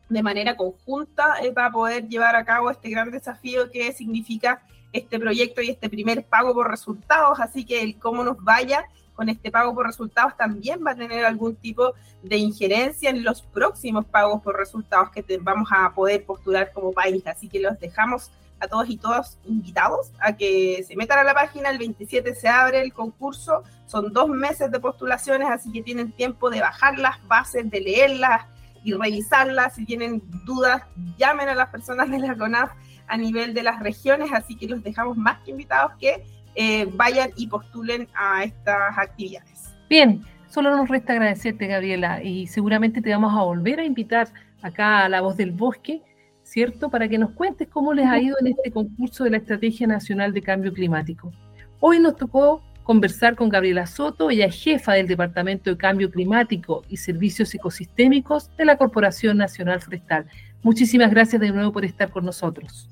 de 0.09 0.23
manera 0.23 0.55
conjunta 0.55 1.35
eh, 1.41 1.51
para 1.51 1.71
poder 1.71 2.07
llevar 2.07 2.35
a 2.35 2.45
cabo 2.45 2.69
este 2.69 2.89
gran 2.89 3.11
desafío 3.11 3.71
que 3.71 3.91
significa 3.91 4.61
este 4.93 5.19
proyecto 5.19 5.61
y 5.61 5.69
este 5.69 5.89
primer 5.89 6.25
pago 6.25 6.53
por 6.53 6.69
resultados. 6.69 7.39
Así 7.39 7.65
que 7.65 7.81
el 7.81 7.97
cómo 7.99 8.23
nos 8.23 8.43
vaya 8.43 8.85
con 9.13 9.29
este 9.29 9.49
pago 9.49 9.73
por 9.73 9.87
resultados 9.87 10.35
también 10.37 10.83
va 10.85 10.91
a 10.91 10.95
tener 10.95 11.25
algún 11.25 11.55
tipo 11.55 11.93
de 12.21 12.37
injerencia 12.37 13.09
en 13.09 13.23
los 13.23 13.41
próximos 13.41 14.05
pagos 14.05 14.41
por 14.41 14.57
resultados 14.57 15.09
que 15.11 15.23
vamos 15.41 15.69
a 15.71 15.91
poder 15.93 16.25
postular 16.25 16.71
como 16.73 16.91
país. 16.91 17.25
Así 17.25 17.47
que 17.47 17.59
los 17.59 17.79
dejamos 17.79 18.29
a 18.59 18.67
todos 18.67 18.89
y 18.89 18.97
todas 18.97 19.37
invitados 19.45 20.11
a 20.19 20.35
que 20.35 20.83
se 20.87 20.95
metan 20.95 21.19
a 21.19 21.23
la 21.23 21.33
página. 21.33 21.69
El 21.69 21.77
27 21.77 22.35
se 22.35 22.47
abre 22.47 22.81
el 22.81 22.93
concurso. 22.93 23.63
Son 23.85 24.11
dos 24.11 24.29
meses 24.29 24.71
de 24.71 24.79
postulaciones, 24.79 25.47
así 25.49 25.71
que 25.71 25.81
tienen 25.81 26.11
tiempo 26.11 26.49
de 26.49 26.61
bajar 26.61 26.97
las 26.97 27.25
bases, 27.27 27.69
de 27.69 27.81
leerlas, 27.81 28.45
y 28.85 28.93
revisarla. 28.93 29.69
Si 29.71 29.83
tienen 29.83 30.21
dudas, 30.45 30.83
llamen 31.17 31.49
a 31.49 31.55
las 31.55 31.69
personas 31.69 32.09
de 32.09 32.19
la 32.19 32.37
CONAF 32.37 32.71
a 33.07 33.17
nivel 33.17 33.53
de 33.53 33.63
las 33.63 33.81
regiones, 33.81 34.31
así 34.31 34.55
que 34.55 34.67
los 34.67 34.81
dejamos 34.83 35.17
más 35.17 35.39
que 35.39 35.51
invitados 35.51 35.93
que 35.99 36.23
eh, 36.55 36.87
vayan 36.93 37.31
y 37.35 37.47
postulen 37.47 38.07
a 38.15 38.43
estas 38.43 38.97
actividades. 38.97 39.75
Bien, 39.89 40.23
solo 40.47 40.75
nos 40.75 40.87
resta 40.87 41.13
agradecerte, 41.13 41.67
Gabriela, 41.67 42.23
y 42.23 42.47
seguramente 42.47 43.01
te 43.01 43.09
vamos 43.09 43.33
a 43.33 43.41
volver 43.41 43.79
a 43.79 43.83
invitar 43.83 44.29
acá 44.61 45.05
a 45.05 45.09
La 45.09 45.21
Voz 45.21 45.35
del 45.35 45.51
Bosque, 45.51 46.01
¿cierto? 46.45 46.89
Para 46.89 47.09
que 47.09 47.17
nos 47.17 47.31
cuentes 47.31 47.67
cómo 47.67 47.93
les 47.93 48.05
ha 48.05 48.19
ido 48.19 48.37
en 48.39 48.47
este 48.47 48.71
concurso 48.71 49.23
de 49.23 49.31
la 49.31 49.37
Estrategia 49.37 49.87
Nacional 49.87 50.31
de 50.31 50.43
Cambio 50.43 50.71
Climático. 50.71 51.31
Hoy 51.79 51.99
nos 51.99 52.15
tocó 52.15 52.61
conversar 52.83 53.35
con 53.35 53.49
Gabriela 53.49 53.87
Soto, 53.87 54.29
ella 54.29 54.45
es 54.45 54.63
jefa 54.63 54.93
del 54.93 55.07
Departamento 55.07 55.71
de 55.71 55.77
Cambio 55.77 56.11
Climático 56.11 56.83
y 56.87 56.97
Servicios 56.97 57.53
Ecosistémicos 57.55 58.55
de 58.57 58.65
la 58.65 58.77
Corporación 58.77 59.37
Nacional 59.37 59.81
Forestal. 59.81 60.27
Muchísimas 60.61 61.09
gracias 61.09 61.41
de 61.41 61.51
nuevo 61.51 61.71
por 61.71 61.83
estar 61.83 62.11
con 62.11 62.25
nosotros. 62.25 62.89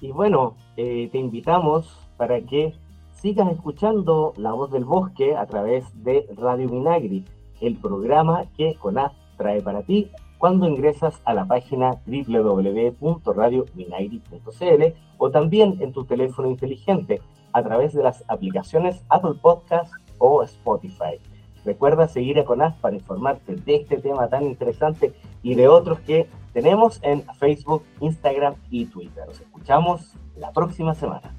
Y 0.00 0.10
bueno, 0.10 0.56
eh, 0.76 1.08
te 1.12 1.18
invitamos 1.18 1.96
para 2.16 2.40
que 2.40 2.74
sigas 3.12 3.52
escuchando 3.52 4.34
La 4.36 4.52
Voz 4.52 4.72
del 4.72 4.84
Bosque 4.84 5.36
a 5.36 5.46
través 5.46 5.84
de 6.02 6.26
Radio 6.36 6.68
Minagri, 6.68 7.24
el 7.60 7.76
programa 7.76 8.46
que 8.56 8.74
CONAF 8.74 9.12
trae 9.36 9.62
para 9.62 9.82
ti 9.82 10.10
cuando 10.40 10.66
ingresas 10.66 11.20
a 11.26 11.34
la 11.34 11.44
página 11.44 12.00
www.radiominagri.cl 12.06 14.84
o 15.18 15.30
también 15.30 15.76
en 15.80 15.92
tu 15.92 16.06
teléfono 16.06 16.48
inteligente 16.48 17.20
a 17.52 17.62
través 17.62 17.92
de 17.92 18.02
las 18.02 18.24
aplicaciones 18.26 19.04
Apple 19.10 19.34
Podcast 19.40 19.92
o 20.16 20.42
Spotify. 20.42 21.20
Recuerda 21.66 22.08
seguir 22.08 22.38
a 22.38 22.46
CONAF 22.46 22.74
para 22.80 22.96
informarte 22.96 23.54
de 23.54 23.74
este 23.74 23.98
tema 23.98 24.28
tan 24.28 24.44
interesante 24.44 25.12
y 25.42 25.56
de 25.56 25.68
otros 25.68 26.00
que 26.00 26.26
tenemos 26.54 27.00
en 27.02 27.22
Facebook, 27.38 27.84
Instagram 28.00 28.54
y 28.70 28.86
Twitter. 28.86 29.26
Nos 29.26 29.42
escuchamos 29.42 30.14
la 30.38 30.52
próxima 30.52 30.94
semana. 30.94 31.34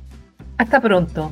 Hasta 0.59 0.79
pronto. 0.79 1.31